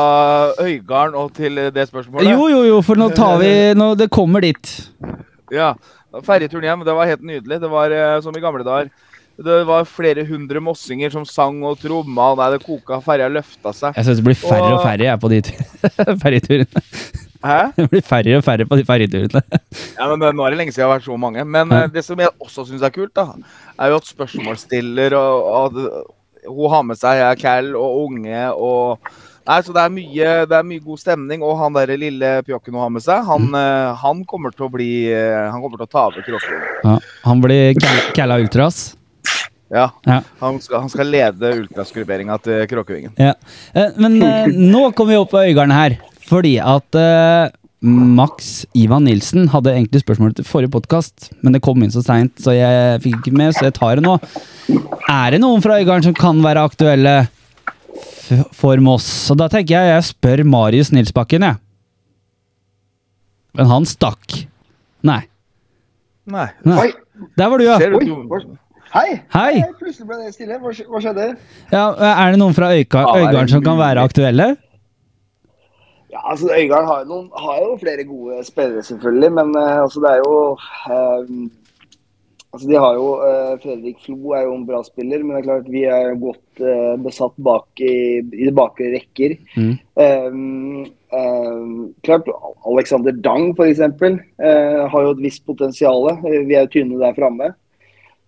[0.63, 2.31] Øygarden og til det spørsmålet?
[2.31, 4.73] Jo, jo, jo, for nå tar vi nå, Det kommer dit.
[5.55, 5.75] Ja,
[6.27, 7.61] Ferjeturen hjem, det var helt nydelig.
[7.63, 7.93] Det var
[8.25, 8.95] som i gamle dager.
[9.37, 12.31] Det var flere hundre mossinger som sang og tromma.
[12.33, 13.93] og Nei, det koka, ferja løfta seg.
[13.99, 15.57] Jeg syns det blir færre og Og- færre jeg, på de tu-
[16.25, 16.83] ferjeturene.
[17.47, 17.59] Hæ?
[17.77, 19.43] Det blir færre og færre på de ferjeturene.
[19.99, 21.45] Ja, men det, Nå er det lenge siden jeg har vært så mange.
[21.45, 23.27] Men eh, det som jeg også syns er kult, da,
[23.79, 25.79] er jo at spørsmålsstiller og, og
[26.47, 28.99] Hun har med seg eh, Cal og unge og
[29.47, 31.43] Nei, så det er mye, det er mye god stemning.
[31.47, 33.95] Og han der lille pjokken hun har med seg, han, mm.
[34.01, 36.65] han kommer til å bli eh, Han kommer til å ta over Kråkerud.
[36.83, 36.97] Ja,
[37.29, 37.77] han blir
[38.17, 38.97] kalla Ultras.
[39.73, 39.89] Ja.
[40.07, 40.21] Ja.
[40.41, 43.15] Han, skal, han skal lede ultrasgrupperinga til Kråkevingen.
[43.19, 43.33] Ja.
[43.75, 45.97] Eh, Men eh, nå kommer vi opp på Øygarden her,
[46.29, 47.49] fordi at eh,
[47.87, 52.35] Max Ivan Nilsen hadde egentlig spørsmål til forrige podkast, men det kom inn så seint,
[52.43, 54.17] så jeg fikk ikke med, så jeg tar det nå.
[55.11, 59.09] Er det noen fra Øygarden som kan være aktuelle f for Moss?
[59.35, 61.61] Og da tenker jeg jeg spør Marius Nilsbakken, jeg.
[63.57, 64.45] Men han stakk.
[65.07, 65.23] Nei.
[66.27, 66.49] Nei.
[66.67, 66.79] Nei.
[66.87, 67.79] Oi, Der var du, ja.
[67.81, 68.57] Ser du
[68.97, 69.19] hva- hei!
[69.37, 69.65] Hei.
[69.81, 70.59] Plutselig ble det stille.
[70.63, 71.27] Hva, hva skjedde?
[71.73, 71.85] ja.
[72.13, 74.55] Er det noen fra Øygarden som kan være aktuelle?
[76.17, 77.05] Ja, altså Øygarden har,
[77.45, 79.33] har jo flere gode spillere, selvfølgelig.
[79.37, 80.35] Men uh, altså, det er jo
[80.97, 81.47] um,
[82.55, 85.49] Altså, De har jo uh, Fredrik Flo er jo en bra spiller, men det er
[85.49, 89.35] klart vi er godt uh, besatt bak i, i de bakre rekker.
[89.59, 89.75] Mm.
[90.01, 91.75] Um, um,
[92.07, 92.31] klart
[92.65, 93.83] Alexander Dang f.eks.
[93.83, 96.09] Uh, har jo et visst potensial.
[96.25, 97.53] Vi er jo tynne der framme.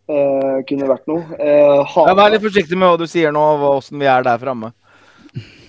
[0.09, 1.21] Eh, kunne vært noe.
[1.37, 4.39] Uh, Ja, Vær litt forsiktig med hva du sier nå, og åssen vi er der
[4.41, 4.73] framme.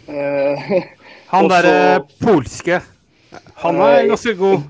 [0.07, 0.83] Eh,
[1.33, 2.79] Han Også- derre polske
[3.61, 4.61] Han er ganske god.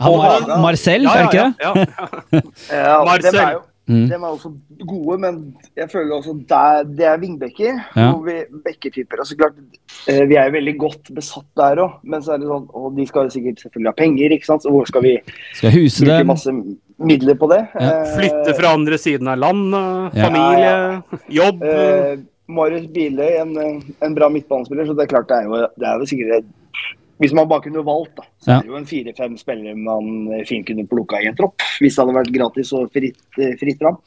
[0.00, 1.54] Han Og Marcel, er det ikke det?
[1.62, 2.40] ja.
[2.88, 3.32] Ja, Marcel.
[3.32, 4.06] dem er jo Mm.
[4.12, 4.52] er også
[4.86, 5.38] gode, men
[5.76, 7.80] jeg føler også der, det er vingbekker.
[7.96, 8.12] Ja.
[8.22, 9.18] Vi bekketyper.
[9.18, 9.56] Altså klart,
[10.06, 12.94] eh, vi er jo veldig godt besatt der òg, men så er det sånn Og
[12.94, 14.62] de skal jo sikkert selvfølgelig ha penger, ikke sant.
[14.62, 15.16] Så hvor skal vi
[15.58, 16.26] Skal huse bruke dem.
[16.30, 16.52] masse
[17.00, 17.60] midler på det?
[17.74, 17.88] Ja.
[18.02, 20.28] Eh, Flytte fra andre siden av landet, Ja.
[20.28, 21.62] familie, jobb.
[21.62, 22.18] Eh,
[22.50, 25.86] Marius Biele, en, eh, en bra midtbanespiller, så det er klart det er jo, det
[25.86, 26.44] er jo sikkert
[27.20, 28.56] Hvis man bare kunne valgt, da, så Ja.
[28.56, 31.60] er det jo en fire-fem spillere man eh, fint kunne plukka i en tropp.
[31.78, 33.18] Hvis det hadde vært gratis og fritt,
[33.60, 33.98] fritt fram.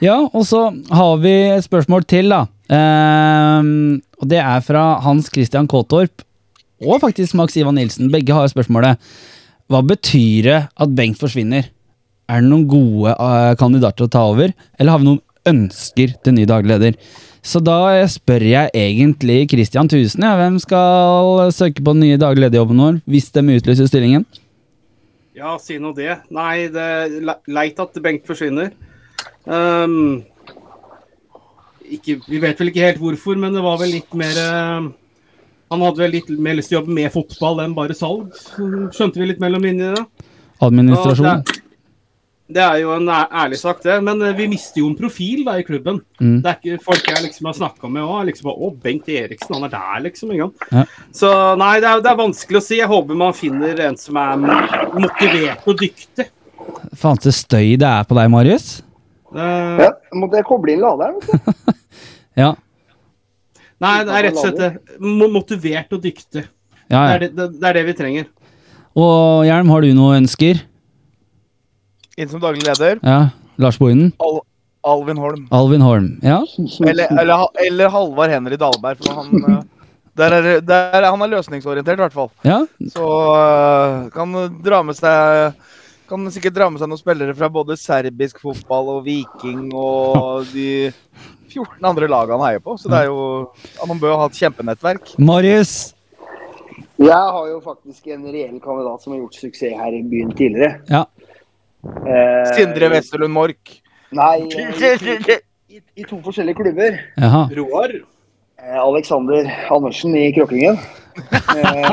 [0.00, 2.46] Ja, og så har vi et spørsmål til, da.
[2.70, 6.22] Um, og det er fra Hans Christian Kaatorp
[6.84, 8.10] og faktisk Max Ivan Nilsen.
[8.10, 8.98] Begge har spørsmålet.
[9.70, 11.68] Hva betyr det at Bengt forsvinner?
[12.28, 16.36] Er det noen gode eh, kandidater å ta over, eller har vi noen ønsker til
[16.36, 16.98] ny daglig leder?
[17.48, 17.78] Så da
[18.10, 22.98] spør jeg egentlig Christian Tusen, ja, hvem skal søke på den nye daglig lederjobben vår
[23.08, 24.26] hvis de utlyser stillingen?
[25.38, 26.10] Ja, si nå det.
[26.34, 28.72] Nei, det er leit at Bengt forsvinner.
[29.46, 30.24] Um,
[31.88, 34.88] ikke, vi vet vel ikke helt hvorfor, men det var vel litt mer uh,
[35.72, 38.34] Han hadde vel litt mer lyst til å jobbe med fotball enn bare salg.
[38.92, 40.04] Skjønte vi litt mellom linjene.
[40.64, 41.30] Administrasjon?
[41.30, 41.62] Ja,
[42.48, 43.98] det, er jo en ærlig sak, det.
[44.04, 46.00] Men eh, vi mister jo en profil da i klubben.
[46.20, 46.38] Mm.
[46.44, 48.22] Det er ikke folk jeg liksom har snakka med òg.
[48.30, 50.32] Liksom, å, Bengt Eriksen, han er der, liksom.
[50.38, 50.84] Ja.
[51.14, 51.30] Så
[51.60, 52.80] nei, det er, det er vanskelig å si.
[52.80, 54.38] Jeg håper man finner en som er
[54.96, 56.28] motivert og dyktig.
[56.98, 58.78] Faen til støy det er på deg, Marius.
[59.28, 61.20] Uh, Ja, måtte jeg koble inn laderen?
[61.20, 61.76] vet du.
[62.38, 62.52] Ja.
[63.82, 64.98] Nei, det er rett og slett det.
[65.02, 66.44] Motivert og dyktig.
[66.86, 68.28] ja, Det er det, det, det er det vi trenger.
[68.98, 70.62] Og Hjelm, har du noen ønsker?
[72.18, 72.98] Inn som daglig leder.
[73.06, 73.30] Ja,
[73.62, 74.12] Lars Bohinen?
[74.22, 74.40] Al
[74.88, 75.46] Alvin Holm.
[75.52, 76.06] Alvin Holm.
[76.22, 76.38] Ja,
[76.86, 79.00] Eller, eller, eller Halvard Henry Dahlberg.
[79.04, 82.30] For han, eh, der er, der er, han er løsningsorientert, i hvert fall.
[82.46, 82.60] ja.
[82.90, 84.32] Så eh, kan
[84.64, 85.58] dra med seg
[86.08, 90.88] Kan sikkert dra med seg noen spillere fra både serbisk fotball og Viking og de
[91.52, 92.78] 14 andre lagene han heier på.
[92.80, 93.50] Så det er jo
[93.82, 95.12] Han bør ha et kjempenettverk.
[95.20, 95.76] Marius!
[96.98, 100.80] Jeg har jo faktisk en reell kandidat som har gjort suksess her i byen tidligere.
[100.90, 101.04] Ja.
[101.84, 103.82] Eh, Sindre Westerlund Mork.
[104.10, 105.38] Nei, i,
[105.76, 107.00] i, i to forskjellige klubber.
[107.16, 107.42] Jaha.
[107.58, 107.98] Roar?
[108.58, 110.78] Eh, Alexander Andersen i Kråkingen.
[111.32, 111.90] Eh,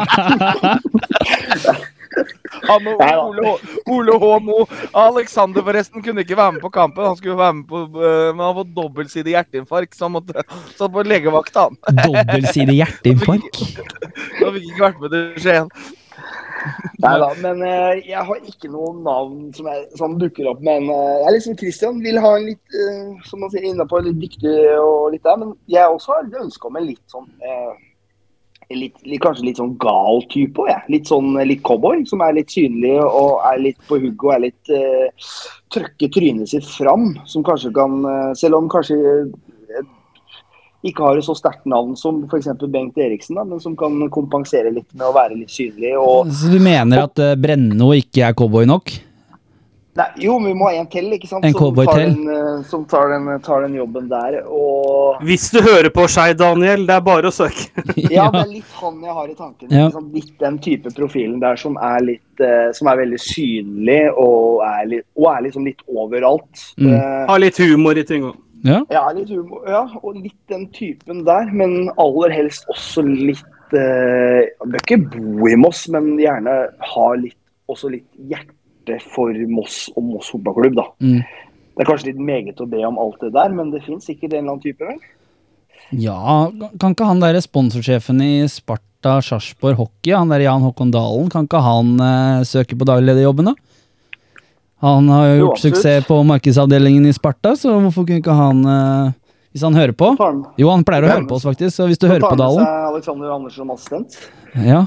[2.66, 3.52] Han og Ole,
[3.92, 4.30] Ole H.
[4.46, 4.62] Mo.
[4.98, 7.06] Alexander forresten kunne ikke være med på kampen.
[7.06, 10.46] Han skulle være med på, eh, men han har fått dobbeltsidig hjerteinfarkt, så han måtte
[10.78, 11.56] satt på legevakt.
[11.60, 11.78] han.
[12.02, 13.62] Dobbeltsidig hjerteinfarkt.
[14.40, 15.70] Han fikk ikke vært med til Skien.
[17.04, 20.62] Nei da, men eh, jeg har ikke noe navn som, er, som dukker opp.
[20.66, 24.02] Men eh, jeg er liksom Christian vil ha en litt, eh, som man sier, innapå,
[24.06, 25.42] litt dyktig og litt der.
[25.42, 27.30] Men jeg også har ønske om en litt sånn
[28.74, 30.84] litt, Kanskje litt sånn gal type òg, jeg.
[30.96, 32.02] Litt sånn litt cowboy.
[32.10, 35.28] Som er litt synlig og er litt på hugget og er litt uh,
[35.76, 37.12] Trøkker trynet sitt fram.
[37.30, 38.00] Som kanskje kan
[38.40, 38.98] Selv om kanskje
[40.86, 42.52] ikke har et så sterkt navn som f.eks.
[42.66, 45.96] Bengt Eriksen, da, men som kan kompensere litt med å være litt synlig.
[45.98, 48.94] og Så du mener at uh, Brenno ikke er cowboy nok?
[49.96, 51.46] Nei, jo, men vi må ha en til, ikke sant?
[51.48, 52.10] En som cowboy tar til.
[52.18, 54.42] Den, eh, som tar den, tar den jobben der.
[54.44, 57.70] Og Hvis du hører på Skei, Daniel, det er bare å søke.
[58.18, 59.70] ja, det er litt han jeg har i tankene.
[59.72, 59.86] Ja.
[59.86, 60.10] Liksom.
[60.18, 64.82] Litt den type profilen der som er litt uh, Som er veldig synlig og er,
[64.92, 66.66] litt, og er liksom litt overalt.
[66.76, 66.92] Mm.
[66.92, 68.42] Uh, har litt humor i ting òg.
[68.66, 68.82] Ja.
[68.90, 71.52] ja, litt humor, ja, og litt den typen der.
[71.54, 76.56] Men aller helst også litt eh, Bør ikke bo i Moss, men gjerne
[76.94, 77.38] ha litt,
[77.72, 80.88] også litt hjerte for Moss og Moss fotballklubb, da.
[81.02, 81.22] Mm.
[81.76, 84.34] Det er kanskje litt meget å be om alt det der, men det fins sikkert
[84.34, 85.02] en eller annen type, vel?
[85.94, 86.50] ja,
[86.82, 91.46] kan ikke han der sponsorsjefen i Sparta Sarpsborg Hockey, han der Jan Håkon Dalen, kan
[91.46, 93.75] ikke han eh, søke på daglederjobben, da?
[94.86, 98.60] Han har jo Jo, gjort suksess på markedsavdelingen i Sparta, så hvorfor kunne ikke han
[98.70, 99.12] eh,
[99.56, 100.12] Hvis han hører på?
[100.62, 102.62] Jo, han pleier å høre på oss, faktisk, så hvis du hører på med Dalen
[102.66, 104.18] seg Alexander Andersen som assistent?
[104.56, 104.82] Ja,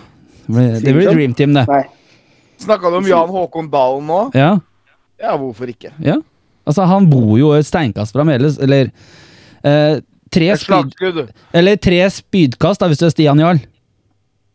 [0.48, 1.64] det blir, Dream Team, det.
[1.68, 1.82] Nei.
[2.62, 4.20] Snakka du om Jan Håkon Dalen nå?
[4.36, 4.52] Ja,
[5.18, 5.90] Ja, hvorfor ikke?
[6.04, 6.18] ja.
[6.68, 8.90] Altså, han bor jo et steinkast fra Melhus, eller
[9.64, 11.22] eh, tre, Et slagskudd.
[11.56, 13.62] eller tre spydkast, da, hvis du er Stian Jarl.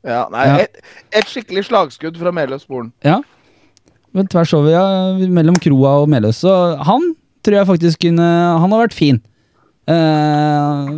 [0.05, 0.57] Ja, nei, Ja.
[0.67, 0.77] Et,
[1.15, 2.91] et skikkelig slagskudd fra Meløssporen.
[3.03, 3.17] Ja.
[4.13, 4.85] Men tvers over, ja,
[5.33, 6.43] mellom Kroa og Meløs.
[6.43, 6.53] Så
[6.85, 8.27] han tror jeg faktisk kunne
[8.61, 9.19] Han har vært fin.
[9.89, 10.93] Eh,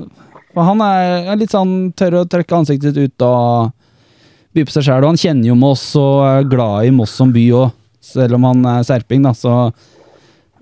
[0.55, 3.73] for han er, er litt sånn tør å trekke ansiktet sitt ut og
[4.55, 5.03] by på seg sjæl.
[5.03, 7.73] Og han kjenner jo Moss og er glad i Moss som by òg,
[8.05, 9.51] selv om han er serping, da, så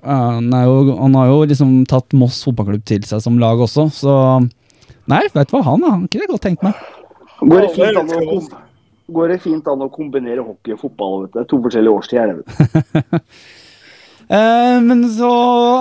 [0.03, 3.61] ja, han, er jo, han har jo liksom tatt Moss fotballklubb til seg som lag
[3.61, 4.15] også, så
[5.11, 6.77] Nei, vet du hva, han, han kunne jeg godt tenkt meg.
[7.41, 8.37] Går det fint an å,
[9.11, 11.25] går det fint an å kombinere hockey og fotball?
[11.25, 11.37] Vet du?
[11.39, 12.35] Det er to forskjellige årstider.
[12.39, 13.19] vet du.
[14.33, 15.29] Eh, men så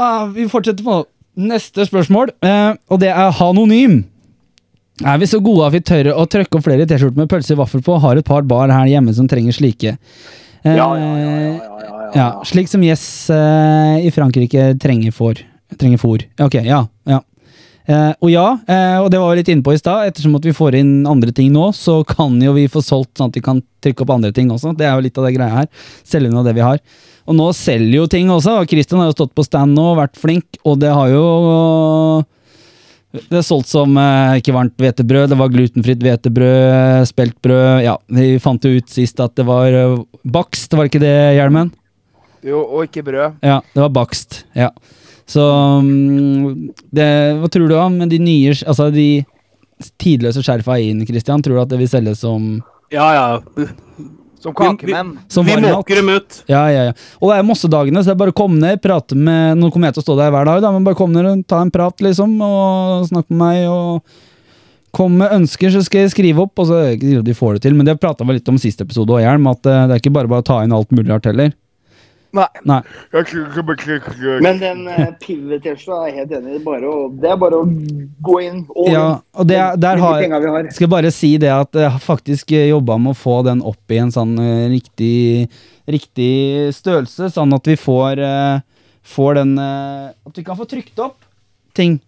[0.03, 0.97] eh, Vi fortsetter på
[1.39, 4.01] neste spørsmål, eh, og det er Hanonym.
[5.07, 7.59] Er vi så gode at vi tør å trykke opp flere T-skjorter med pølse i
[7.61, 9.95] vaffel på, har et par bar her hjemme som trenger slike?
[10.67, 11.23] Eh, Ja, ja, ja.
[11.23, 15.39] ja, ja, ja, ja, ja, slik som Yes eh, i Frankrike trenger for.
[15.79, 16.27] Trenger for.
[16.43, 16.83] Ok, ja.
[17.09, 17.23] ja.
[17.87, 20.45] Eh, og ja, eh, og det var vi litt inne på i stad, ettersom at
[20.47, 23.43] vi får inn andre ting nå, så kan jo vi få solgt sånn at vi
[23.45, 24.75] kan trykke opp andre ting også.
[24.79, 25.89] Det er jo litt av det greia her.
[26.07, 26.83] Selge noe av det vi har.
[27.27, 28.61] Og nå selger jo ting også.
[28.61, 31.27] og Christian har jo stått på stand nå og vært flink, og det har jo
[33.13, 38.39] det er solgt som eh, ikke varmt hvetebrød, det var glutenfritt hvetebrød, speltbrød Ja, vi
[38.41, 41.75] fant jo ut sist at det var eh, bakst, var det ikke det, Hjelmen?
[42.43, 43.37] Jo, og ikke brød.
[43.45, 44.41] Ja, det var bakst.
[44.57, 44.73] Ja.
[45.31, 45.45] Så
[45.85, 47.09] mm, det,
[47.41, 49.07] Hva tror du om de nye Altså de
[50.03, 51.43] tidløse skjerfa inn, Christian?
[51.43, 52.57] Tror du at det vil selges som
[52.93, 53.69] Ja, ja.
[54.43, 55.15] Som kakemenn.
[55.31, 56.41] Vi, Vi vi måker dem ut.
[56.51, 56.95] Ja, ja, ja.
[57.21, 59.89] Og det er Mossedagene, så det er bare å komme ned, prate med Nå kommer
[59.89, 61.71] jeg til å stå der hver dag, da, men bare kom ned og ta en
[61.71, 64.03] prat, liksom, og snakke med meg, og
[64.99, 67.79] kom med ønsker, så skal jeg skrive opp, og så de får det til.
[67.79, 70.17] Men det prata vi litt om siste episode òg, Hjelm, at eh, det er ikke
[70.19, 71.55] bare bare å ta inn alt mulig rart heller.
[72.33, 72.47] Nei.
[72.65, 72.79] Nei.
[74.41, 76.63] Men den uh, pivot-T-skjorta er helt enig.
[76.65, 77.67] Bare å- Det er bare å
[78.25, 79.03] gå inn og Ja,
[79.37, 80.71] og det, er- der har vi har.
[80.73, 83.99] Skal bare si det at jeg har faktisk jobba med å få den opp i
[84.01, 85.51] en sånn eh, riktig,
[85.87, 88.61] riktig størrelse, sånn at vi får, eh,
[89.03, 91.19] får den eh, At vi kan få trykt opp
[91.77, 92.01] ting.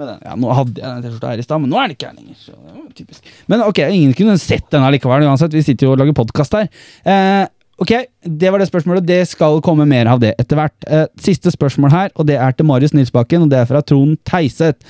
[0.00, 2.14] Ja, nå hadde jeg den T-skjorta her i stad, men nå er den ikke her
[2.16, 2.36] lenger.
[2.40, 3.24] Så det var typisk.
[3.52, 5.52] Men ok, ingen kunne sett den her likevel uansett.
[5.52, 6.68] Vi sitter jo og lager podkast her.
[7.04, 7.46] Eh,
[7.80, 7.92] ok,
[8.40, 9.06] det var det spørsmålet.
[9.06, 10.76] Det skal komme mer av det etter hvert.
[10.86, 14.18] Eh, siste spørsmål her, og det er til Marius Nilsbakken, og det er fra Trond
[14.28, 14.80] Teiset.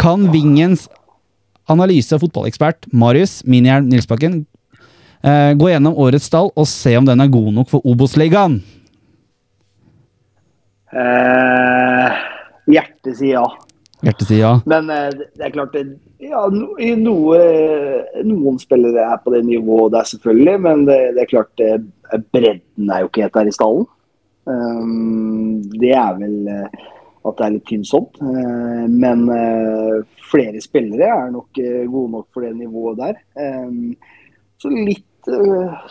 [0.00, 0.88] Kan Vingens
[1.70, 4.44] analyse- og fotballekspert Marius Minihjelm Nilsbakken
[5.22, 8.60] eh, gå gjennom årets stall og se om den er god nok for Obos-ligaen?
[10.90, 12.22] Eh,
[12.72, 13.44] hjertet sier ja.
[14.02, 14.54] Hjertet sier ja.
[14.70, 15.84] Men eh, det det er klart det,
[16.20, 17.38] ja, no, noe,
[18.26, 20.56] Noen spillere er på det nivået der, selvfølgelig.
[20.66, 21.78] Men det, det er klart eh,
[22.32, 23.86] bredden er jo ikke helt der i stallen.
[24.50, 26.86] Um, det er vel eh,
[27.28, 28.16] at det er litt tynnsomt.
[28.22, 29.98] Uh, men eh,
[30.30, 33.20] flere spillere er nok eh, gode nok for det nivået der.
[34.60, 35.82] Så litt eh,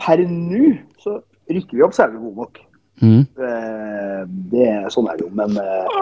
[0.00, 1.20] Per nå så
[1.50, 2.58] rykker vi opp, så er vi gode nok.
[3.00, 3.22] Mm.
[3.24, 4.22] Eh,
[4.52, 5.30] det, sånn er det jo.
[5.38, 6.00] Men eh,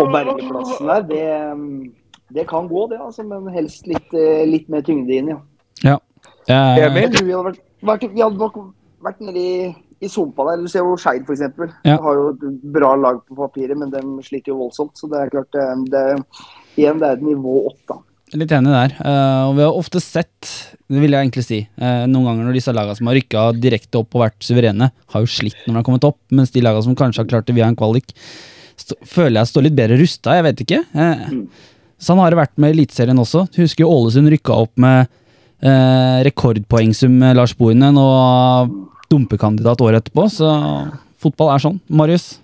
[0.00, 1.26] å berge plassen der, det,
[2.38, 3.00] det kan gå, det.
[3.04, 3.26] altså.
[3.28, 5.40] Men helst litt, eh, litt mer tyngde inn, ja.
[5.84, 5.98] Ja.
[6.48, 8.56] Eh, Jeg tror vi hadde vært, vært, vi hadde nok
[9.04, 10.62] vært nede i, sumpa der.
[10.62, 11.44] Du ser jo Skeid, f.eks.
[11.84, 11.96] Ja.
[11.96, 12.44] De har jo et
[12.74, 14.94] bra lag på papiret, men de sliter jo voldsomt.
[14.98, 16.04] Så det er klart det, det,
[16.78, 17.98] Igjen, det er et nivå åtte.
[18.36, 18.92] Litt enig der.
[19.00, 20.50] Eh, og vi har ofte sett,
[20.90, 24.02] det vil jeg egentlig si, eh, noen ganger når disse lagene som har rykka direkte
[24.02, 26.84] opp og vært suverene, har jo slitt når de har kommet opp, mens de lagene
[26.84, 28.12] som kanskje har klart det via en kvalik,
[29.08, 30.36] føler jeg står litt bedre rusta.
[30.36, 30.82] Jeg vet ikke.
[30.92, 31.24] Eh,
[32.04, 33.46] sånn har det vært med Eliteserien også.
[33.56, 35.08] Husker Ålesund rykka opp med
[35.62, 38.74] eh, rekordpoengsum Lars Bohinen og
[39.08, 40.52] dumpekandidat året etterpå, så
[41.20, 41.80] fotball er sånn.
[41.88, 42.36] Marius?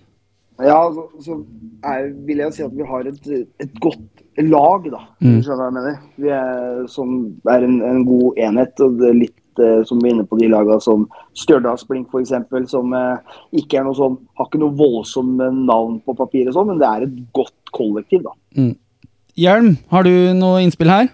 [0.63, 1.39] Ja, så, så
[1.83, 3.25] er, vil jeg si at vi har et,
[3.63, 5.01] et godt lag, da.
[5.19, 5.39] Mm.
[5.39, 5.97] Du skjønner hva jeg mener?
[6.23, 7.17] Vi er, som
[7.51, 8.85] er en, en god enhet.
[8.85, 11.09] og det er litt eh, som vi er inne på de lagene som
[11.43, 16.55] Stjørdalsblink f.eks., som eh, ikke er noe sånn, har ikke noe voldsomme navn på papiret,
[16.55, 18.27] sånn, men det er et godt kollektiv.
[18.27, 18.71] da.
[19.35, 21.11] Hjelm, har du noe innspill her?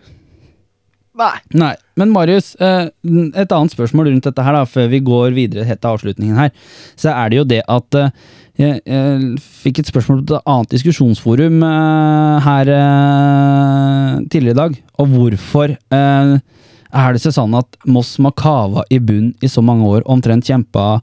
[1.20, 1.36] Nei.
[1.52, 2.88] Nei, men Marius, eh,
[3.36, 6.52] et annet spørsmål rundt dette her da, før vi går videre til avslutningen her,
[6.96, 8.12] så er det jo det at eh,
[8.60, 12.72] jeg, jeg fikk et spørsmål til et annet diskusjonsforum eh, her
[14.32, 19.64] tidligere i dag, og hvorfor er det sånn at Moss Makava i bunn i så
[19.64, 21.00] mange år, omtrent kjempa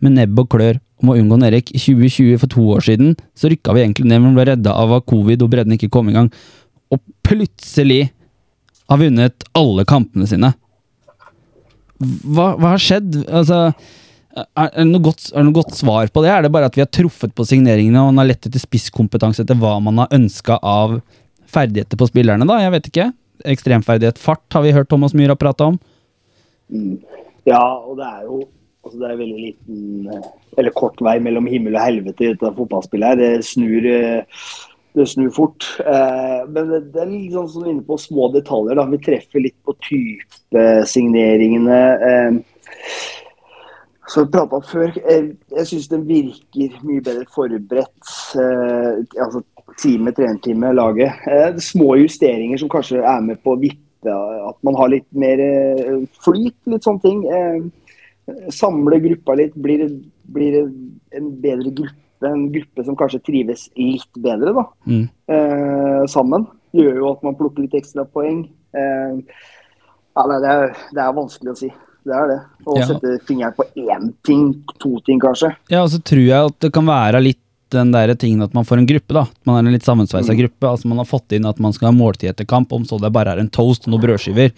[0.00, 1.74] med nebb og klør om å unngå nedrykk.
[1.76, 4.92] I 2020, for to år siden, så rykka vi egentlig ned, men ble redda av
[4.98, 6.28] at covid og bredden ikke kom i gang.
[6.92, 8.10] Og plutselig
[8.90, 10.52] har vunnet alle kampene sine.
[12.00, 13.20] Hva, hva har skjedd?
[13.28, 13.60] Altså,
[14.34, 16.30] er, er, det godt, er det noe godt svar på det?
[16.32, 19.44] Er det bare at vi har truffet på signeringene og man har lett etter spisskompetanse
[19.44, 21.00] etter hva man har ønska av
[21.50, 22.48] ferdigheter på spillerne?
[22.48, 22.60] da?
[22.64, 23.10] Jeg vet ikke.
[23.54, 25.78] Ekstremferdighet, fart, har vi hørt Thomas Myhra prate om.
[27.48, 28.42] Ja, og det er jo
[28.80, 30.28] altså det er veldig liten eh,
[30.60, 33.08] eller kort vei mellom himmel og helvete i dette fotballspillet.
[33.12, 33.18] her.
[33.20, 34.46] Det snur, eh,
[35.00, 35.66] det snur fort.
[35.82, 38.76] Eh, Men det, det er litt sånn som inne på små detaljer.
[38.78, 38.84] da.
[38.90, 41.80] Vi treffer litt på typesigneringene.
[42.10, 42.32] eh,
[44.10, 48.08] Som vi prata om før, jeg, jeg syns den virker mye bedre forberedt.
[48.42, 49.42] Eh, altså
[49.78, 51.12] time, trenertime, laget.
[51.30, 55.38] Eh, små justeringer som kanskje er med på å vippe at man har litt mer
[55.44, 57.22] eh, flyt, litt sånne ting.
[57.30, 57.58] Eh,
[58.54, 59.86] samle gruppa litt, blir,
[60.34, 61.98] blir en bedre gruppe.
[62.22, 65.08] En gruppe som kanskje trives litt bedre da, Mm.
[65.28, 66.46] eh, sammen.
[66.74, 68.48] Gjør jo at man plukker litt ekstra poeng.
[68.74, 69.14] Eh,
[70.16, 71.70] ja, det, er, det er vanskelig å si.
[72.04, 72.40] Det er det.
[72.66, 72.86] Å Ja.
[72.86, 75.54] sette fingeren på én ting, to ting kanskje.
[75.70, 77.38] Ja, og så tror jeg at det kan være litt
[77.70, 79.26] den der tingen at man får en gruppe, da.
[79.46, 80.66] Man er en litt sammensveisa gruppe.
[80.66, 83.12] Altså Man har fått inn at man skal ha måltid etter kamp, om så det
[83.12, 84.52] bare er en toast og noen brødskiver.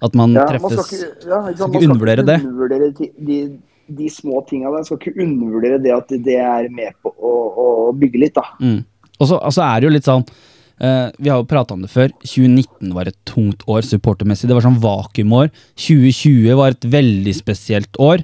[0.00, 1.72] At man Ja, man skal treffes ikke, ja, ikke sant?
[1.74, 2.38] skal ikke undervurdere det.
[2.44, 3.58] undervurdere de,
[3.88, 4.84] de, små tinga der.
[4.86, 7.32] Skal ikke undervurdere det at det er med på å,
[7.64, 7.66] å
[7.96, 8.44] bygge litt, da.
[8.60, 8.82] Mm.
[9.18, 11.90] Og så altså er det jo litt sånn uh, Vi har jo prata om det
[11.92, 12.12] før.
[12.22, 14.50] 2019 var et tungt år supportermessig.
[14.50, 15.50] Det var sånn vakuumår.
[15.80, 18.22] 2020 var et veldig spesielt år.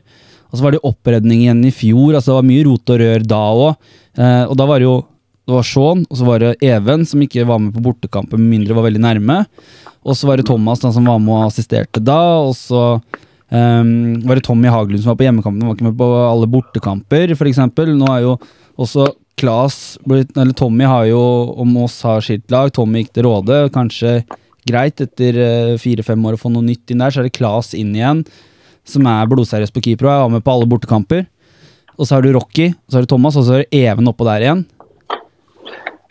[0.50, 2.14] Og så var det oppredning igjen i fjor.
[2.14, 3.90] altså Det var mye rot og rør da òg.
[4.14, 5.00] Uh, og da var det jo
[5.44, 8.54] det var Sean, og så var det Even, som ikke var med på bortekampen, med
[8.54, 9.42] mindre var veldig nærme.
[10.04, 12.20] Og så var det Thomas da, som var med og assisterte da.
[12.46, 12.84] Og så
[13.56, 17.34] ehm, var det Tommy Haglund som var på hjemmekampen, var ikke med på alle bortekamper,
[17.36, 17.60] f.eks.
[17.94, 18.38] Nå er jo
[18.80, 21.20] også Klas Eller Tommy har jo,
[21.58, 23.64] om oss har skilt lag, Tommy gikk til Råde.
[23.74, 24.20] Kanskje
[24.68, 27.72] greit etter eh, fire-fem år å få noe nytt inn der, så er det Klas
[27.76, 28.22] inn igjen,
[28.86, 31.26] som er blodseriøs på keeper og er med på alle bortekamper.
[31.94, 34.26] Og så har du Rocky, så har du Thomas, og så er det Even oppå
[34.26, 34.64] der igjen.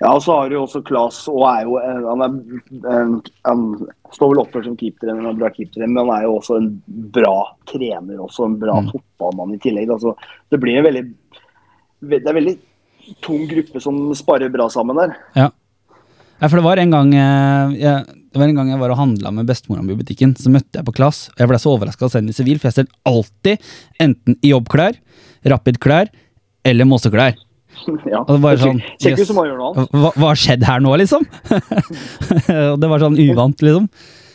[0.04, 3.04] Ja, og så har du også Klas, og er jo han, er,
[3.47, 3.62] han
[4.12, 6.70] står vel oppført som keepertrener, en bra keepertrener, men han er jo også en
[7.16, 7.36] bra
[7.72, 8.89] trener, også en bra Mm.
[8.91, 9.93] fotballmann i tillegg.
[9.95, 10.16] Altså,
[10.51, 11.06] det blir en veldig
[12.04, 12.58] Det er en veldig
[13.24, 15.16] tung gruppe som sparer bra sammen der.
[15.39, 15.47] Ja.
[16.41, 18.97] ja, for det var en gang eh, jeg, Det var en gang jeg var og
[18.97, 20.36] handla med bestemora mi i butikken.
[20.36, 22.72] Så møtte jeg på Klas, og Jeg ble så overraska av henne i sivil, for
[22.72, 24.97] jeg ser alltid enten i jobbklær,
[25.45, 26.12] rapid-klær
[26.66, 27.38] eller måseklær.
[28.13, 28.24] ja.
[28.24, 29.30] Og det var sånn, Ser ut yes.
[29.30, 29.95] som gjør noe annet.
[30.03, 31.26] Hva, hva skjedde her nå, liksom?
[32.74, 33.88] og det var sånn uvant, liksom.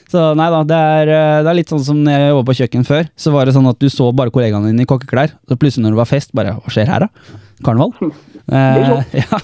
[0.09, 2.57] Så nei da, det er, eh, det er litt sånn som når jeg jobba på
[2.63, 3.11] kjøkken før.
[3.21, 5.35] Så var det sånn at du så bare kollegaene dine i kokkeklær.
[5.51, 7.39] Så plutselig når det var fest, bare Hva skjer her, da?
[7.67, 7.95] Karneval?
[8.49, 9.39] Eh, ja.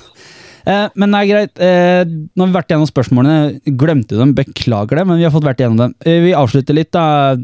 [0.64, 1.60] Eh, men nei, greit.
[1.60, 3.74] Eh, nå har vi vært gjennom spørsmålene.
[3.76, 5.92] Glemte dem, beklager det, men vi har fått vært gjennom dem.
[6.08, 7.36] Eh, vi avslutter litt, da.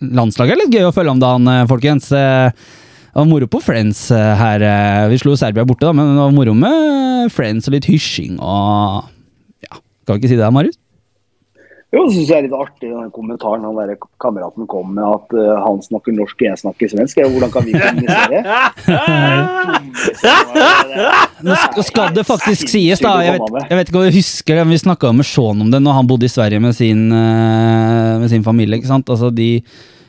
[0.00, 2.08] Landslaget er litt gøy å følge om dagen, eh, folkens.
[2.16, 2.48] Eh,
[3.12, 4.62] det var moro på Friends eh, her.
[4.64, 8.38] eh, Vi slo Serbia borte, da, men det var moro med Friends og litt hysjing
[8.40, 9.10] og
[9.66, 10.78] Ja, kan vi ikke si det, Marius?
[11.92, 15.34] Jo, det syns jeg er litt artig, den kommentaren han der kameraten kom med, at
[15.36, 17.18] uh, han snakker norsk og jeg snakker svensk.
[17.20, 18.40] Hvordan kan vi kommunisere?
[21.44, 23.12] Nå skal det faktisk sies, da.
[23.26, 25.68] Jeg vet, jeg vet ikke om jeg husker det, men vi snakka med Sean om
[25.74, 28.80] det når han bodde i Sverige med sin, med sin familie.
[28.80, 29.12] ikke sant?
[29.12, 29.50] Altså, de,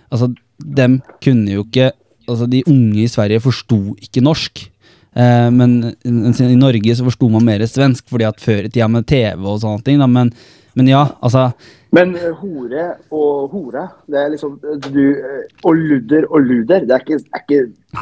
[0.07, 0.31] altså,
[0.63, 1.91] dem kunne jo ikke
[2.27, 4.63] Altså, de unge i Sverige forsto ikke norsk.
[5.13, 9.05] Eh, men i Norge så forsto man mer svensk, fordi at før i tida med
[9.09, 10.01] TV og sånne ting.
[10.01, 10.31] Da, men,
[10.73, 11.51] men ja, altså
[11.93, 14.55] Men eh, hore og hore, det er liksom
[14.87, 17.59] du, eh, Og ludder og luder, det er ikke, er ikke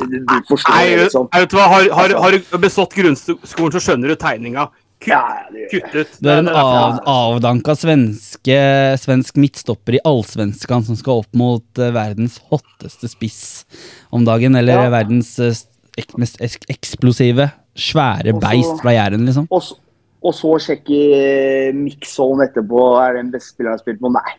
[0.08, 1.28] Du forstår det, liksom.
[1.36, 4.70] vet du hva, har, har, har du bestått grunnskolen, så skjønner du tegninga.
[5.02, 6.18] Kutt, Ja, ja, det kutt ut.
[6.22, 8.58] Du er en av, avdanka svenske,
[9.02, 13.40] svensk midtstopper i allsvenskan som skal opp mot eh, verdens hotteste spiss
[14.14, 14.56] om dagen.
[14.60, 14.92] Eller Ja.
[14.94, 15.58] verdens eh,
[15.98, 19.48] ek, mest ek, eksplosive, svære også, beist fra Jæren, liksom.
[19.50, 19.72] Og,
[20.22, 21.02] og så sjekke
[21.82, 22.86] mix-zone etterpå.
[23.02, 24.14] Er det den beste spilleren jeg har spilt på?
[24.20, 24.38] Nei.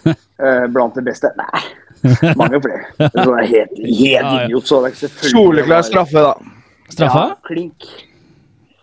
[0.40, 1.28] Eh, Blant de beste?
[1.36, 1.60] Nei.
[2.40, 2.86] Mange flere.
[2.96, 4.64] Så det er helt, helt idiot.
[4.70, 6.30] Så det er selvfølgelig Soleklar straffe, da.
[6.88, 7.24] Straffa?
[7.28, 7.84] Ja, klink.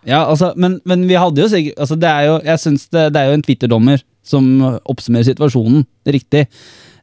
[0.07, 3.07] Ja, altså, men, men vi hadde jo sikkert altså, det, er jo, jeg synes det,
[3.13, 4.47] det er jo en Twitter-dommer som
[4.87, 6.47] oppsummerer situasjonen riktig.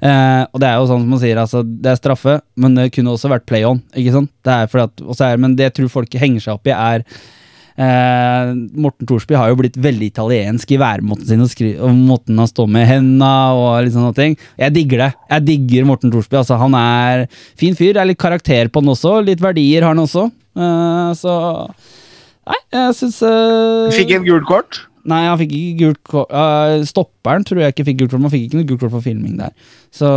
[0.04, 2.90] Eh, og det er jo sånn som man sier, altså, det er straffe, men det
[2.96, 3.80] kunne også vært play on.
[3.96, 4.32] ikke sant?
[4.44, 7.04] Det er fordi at, er, men det jeg tror folk henger seg opp i, er
[7.80, 8.52] eh,
[8.84, 12.50] Morten Thorsby har jo blitt veldig italiensk i væremåten sin og, skri, og måten han
[12.50, 14.38] står med henda og litt sånne ting.
[14.60, 15.10] Jeg digger det.
[15.32, 16.40] Jeg digger Morten Thorsby.
[16.42, 17.26] altså Han er
[17.60, 17.94] fin fyr.
[17.94, 19.18] Det er litt karakter på han også.
[19.24, 20.28] Litt verdier har han også.
[20.54, 21.38] Eh, så
[22.44, 24.82] Nei, jeg syns uh, Fikk en gult kort.
[25.04, 26.30] Nei, han fikk ikke gult kort.
[26.32, 28.22] Uh, stopperen tror jeg ikke fikk gult kort.
[28.24, 29.52] Man fikk ikke noe gult kort for filming der.
[29.92, 30.08] Så,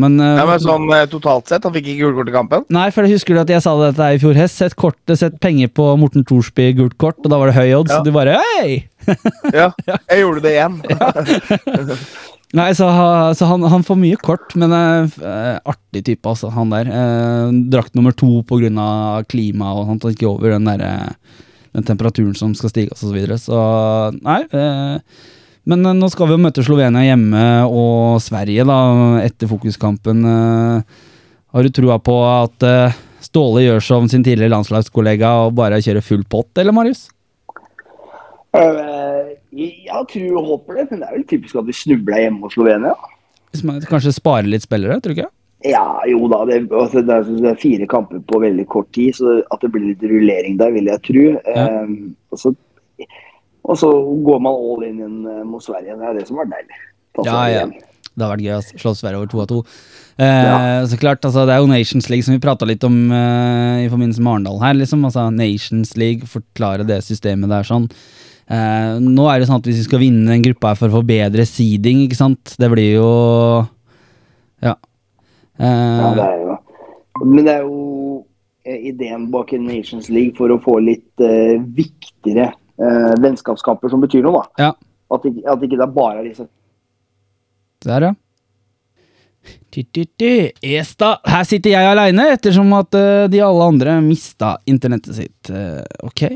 [0.00, 2.64] men, uh, Ja, men sånn eh, totalt sett, han fikk ikke gult kort i kampen.
[2.72, 4.56] Nei, for jeg husker du at jeg sa dette i fjor hest.
[4.62, 7.92] Sett, kortet, sett penger på Morten Thorsby gult kort, og da var det høy odds.
[7.92, 8.00] Ja.
[8.00, 8.84] Og du bare hei!
[9.60, 10.80] Ja, jeg gjorde det igjen.
[12.54, 12.86] Nei, så,
[13.34, 16.88] så han, han får mye kort, men uh, artig type, altså, han der.
[16.88, 20.94] Uh, drakt nummer to av klima og sånt, og ikke over den derre
[21.74, 23.38] den temperaturen som skal stige, og så videre.
[23.40, 23.58] Så
[24.20, 24.42] nei.
[24.46, 25.24] eh,
[25.68, 28.78] men eh, nå skal vi jo møte Slovenia hjemme og Sverige da,
[29.24, 30.22] etter fokuskampen.
[30.28, 31.02] Eh,
[31.54, 36.04] har du trua på at eh, Ståle gjør som sin tidligere landslagskollega og bare kjører
[36.04, 37.06] full pott, eller Marius?
[38.54, 42.54] Jeg tror og håper det, men det er vel typisk at vi snubler hjemme hos
[42.54, 42.92] Slovenia.
[43.54, 45.30] Hvis man kanskje sparer litt spillere, tror du ikke?
[45.64, 46.42] Ja, jo da.
[46.48, 49.70] Det, altså, det, er, det er fire kamper på veldig kort tid, så at det
[49.72, 51.24] blir litt rullering der, vil jeg tro.
[51.48, 51.64] Ja.
[51.84, 52.52] Um, og, så,
[53.64, 53.90] og så
[54.28, 55.96] går man all in igjen eh, mot Sverige.
[55.96, 56.80] Det er det som var deilig.
[57.16, 57.66] Ta Ja, ja.
[58.14, 59.60] Det har vært gøy å slå Sverige over to av to.
[60.22, 63.86] Eh, Så klart, altså, Det er jo Nations League som vi prata litt om eh,
[63.86, 64.76] i forbindelse med Arendal her.
[64.78, 67.88] liksom, altså Nations League, forklare det systemet der sånn.
[68.46, 71.00] Eh, nå er det sånn at hvis vi skal vinne den gruppa her for å
[71.00, 73.08] få bedre seeding, ikke sant Det blir jo
[74.62, 74.74] Ja.
[75.58, 76.56] Eh, Ja, det er jo
[77.24, 78.24] Men det er jo
[78.66, 84.02] eh, ideen bak en Nations League for å få litt uh, viktigere uh, vennskapskamper som
[84.02, 84.66] betyr noe, da.
[84.66, 84.72] Ja.
[85.14, 86.48] At, ikke, at ikke det er bare disse
[87.84, 88.14] Der, ja.
[90.64, 91.18] Esta.
[91.28, 95.54] Her sitter jeg aleine, ettersom at uh, de alle andre mista internettet sitt.
[96.02, 96.26] Ok,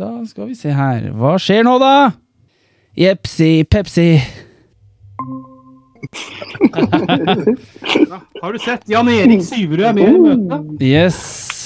[0.00, 1.10] da skal vi se her.
[1.14, 1.94] Hva skjer nå, da?
[2.98, 4.08] Jepsi, Pepsi.
[8.42, 8.88] Har du sett?
[8.88, 10.82] Jan Erik Syverud er med i møtet.
[10.82, 11.59] Yes.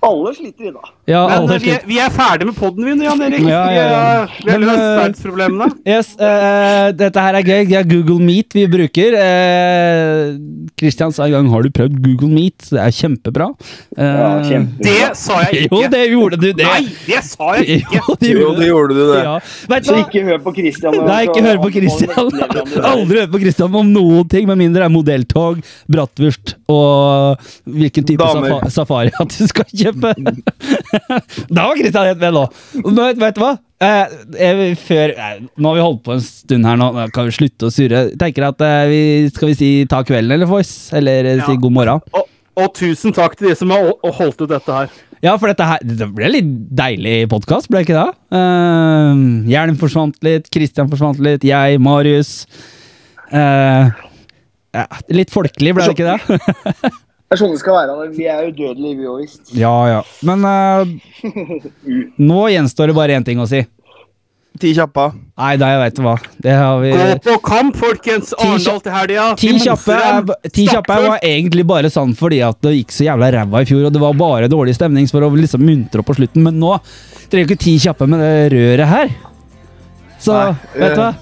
[0.00, 0.86] Alle sliter i dag.
[1.10, 1.88] Ja, Men alle eh, vi er, sliter.
[1.90, 3.42] vi er ferdig med poden min, Jan Erik.
[3.44, 4.26] Ja, ja, ja.
[4.32, 5.66] Vi, vi har løst eh, verdensproblemene.
[5.90, 7.64] Yes, uh, dette her er gøy.
[7.68, 9.16] Det er Google Meet vi bruker.
[9.20, 13.50] Uh, sa en gang 'Har du prøvd Google Meet?' Det er kjempebra.
[13.98, 14.08] Uh,
[14.50, 15.76] Ja, Det sa jeg ikke.
[15.76, 16.48] Jo, det gjorde du.
[16.52, 16.64] Det.
[16.64, 18.00] Nei, det sa jeg ikke.
[18.00, 19.20] Jo, det Jo, gjorde det gjorde du, det.
[19.24, 19.36] Ja.
[19.74, 20.98] Vet Så ikke hør på Kristian.
[21.10, 22.32] Nei, ikke hør på Kristian.
[22.94, 25.60] Aldri hør på Kristian om noen ting, med mindre det er modelltog,
[25.92, 27.36] bratwurst og
[27.68, 28.64] hvilken type Damer.
[28.72, 29.89] safari at du skal kjøpe.
[31.54, 32.46] da var Kristian helt med nå.
[32.86, 33.52] nå vet, vet du hva?
[33.80, 37.36] Eh, jeg, før, eh, nå har vi holdt på en stund her, nå kan vi
[37.36, 38.02] slutte å surre.
[38.20, 40.90] Tenker at eh, vi, Skal vi si ta kvelden, eller Voice?
[40.96, 41.46] Eller ja.
[41.46, 42.02] si god morgen?
[42.12, 42.26] Og,
[42.60, 43.88] og tusen takk til de som har
[44.18, 44.92] holdt ut dette her.
[45.20, 48.12] Ja, for dette her Det ble litt deilig podkast, ble det ikke det?
[48.32, 52.46] Uh, Hjelm forsvant litt, Kristian forsvant litt, jeg, Marius.
[53.30, 53.90] Eh,
[54.74, 56.90] ja, litt folkelig, ble det ikke det?
[57.30, 58.08] Det er sånn det skal være.
[58.10, 59.52] Vi er udødelige, vi òg, visst.
[59.54, 59.98] ja, ja.
[60.26, 61.60] Men uh,
[62.18, 63.60] nå gjenstår det bare én ting å si.
[64.58, 65.04] Ti kjappa.
[65.38, 66.16] Nei, da, jeg veit hva.
[66.42, 68.32] Det har vi Gå på kamp, folkens!
[68.34, 69.28] Arendal til helga.
[69.38, 70.00] Ti kjappe,
[70.50, 73.86] ti kjappe var egentlig bare sånn fordi at det gikk så jævla ræva i fjor,
[73.86, 76.74] og det var bare dårlig stemning for å liksom muntre opp på slutten, men nå
[77.30, 79.16] trenger du ikke ti kjappe med det røret her.
[80.18, 81.12] Så, Nei, vet du hva?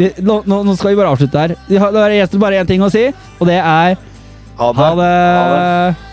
[0.00, 1.58] Vi, nå, nå skal vi bare avslutte her.
[1.68, 3.98] Det er gjenstår bare én ting å si, og det er
[4.58, 6.07] Ha ha det.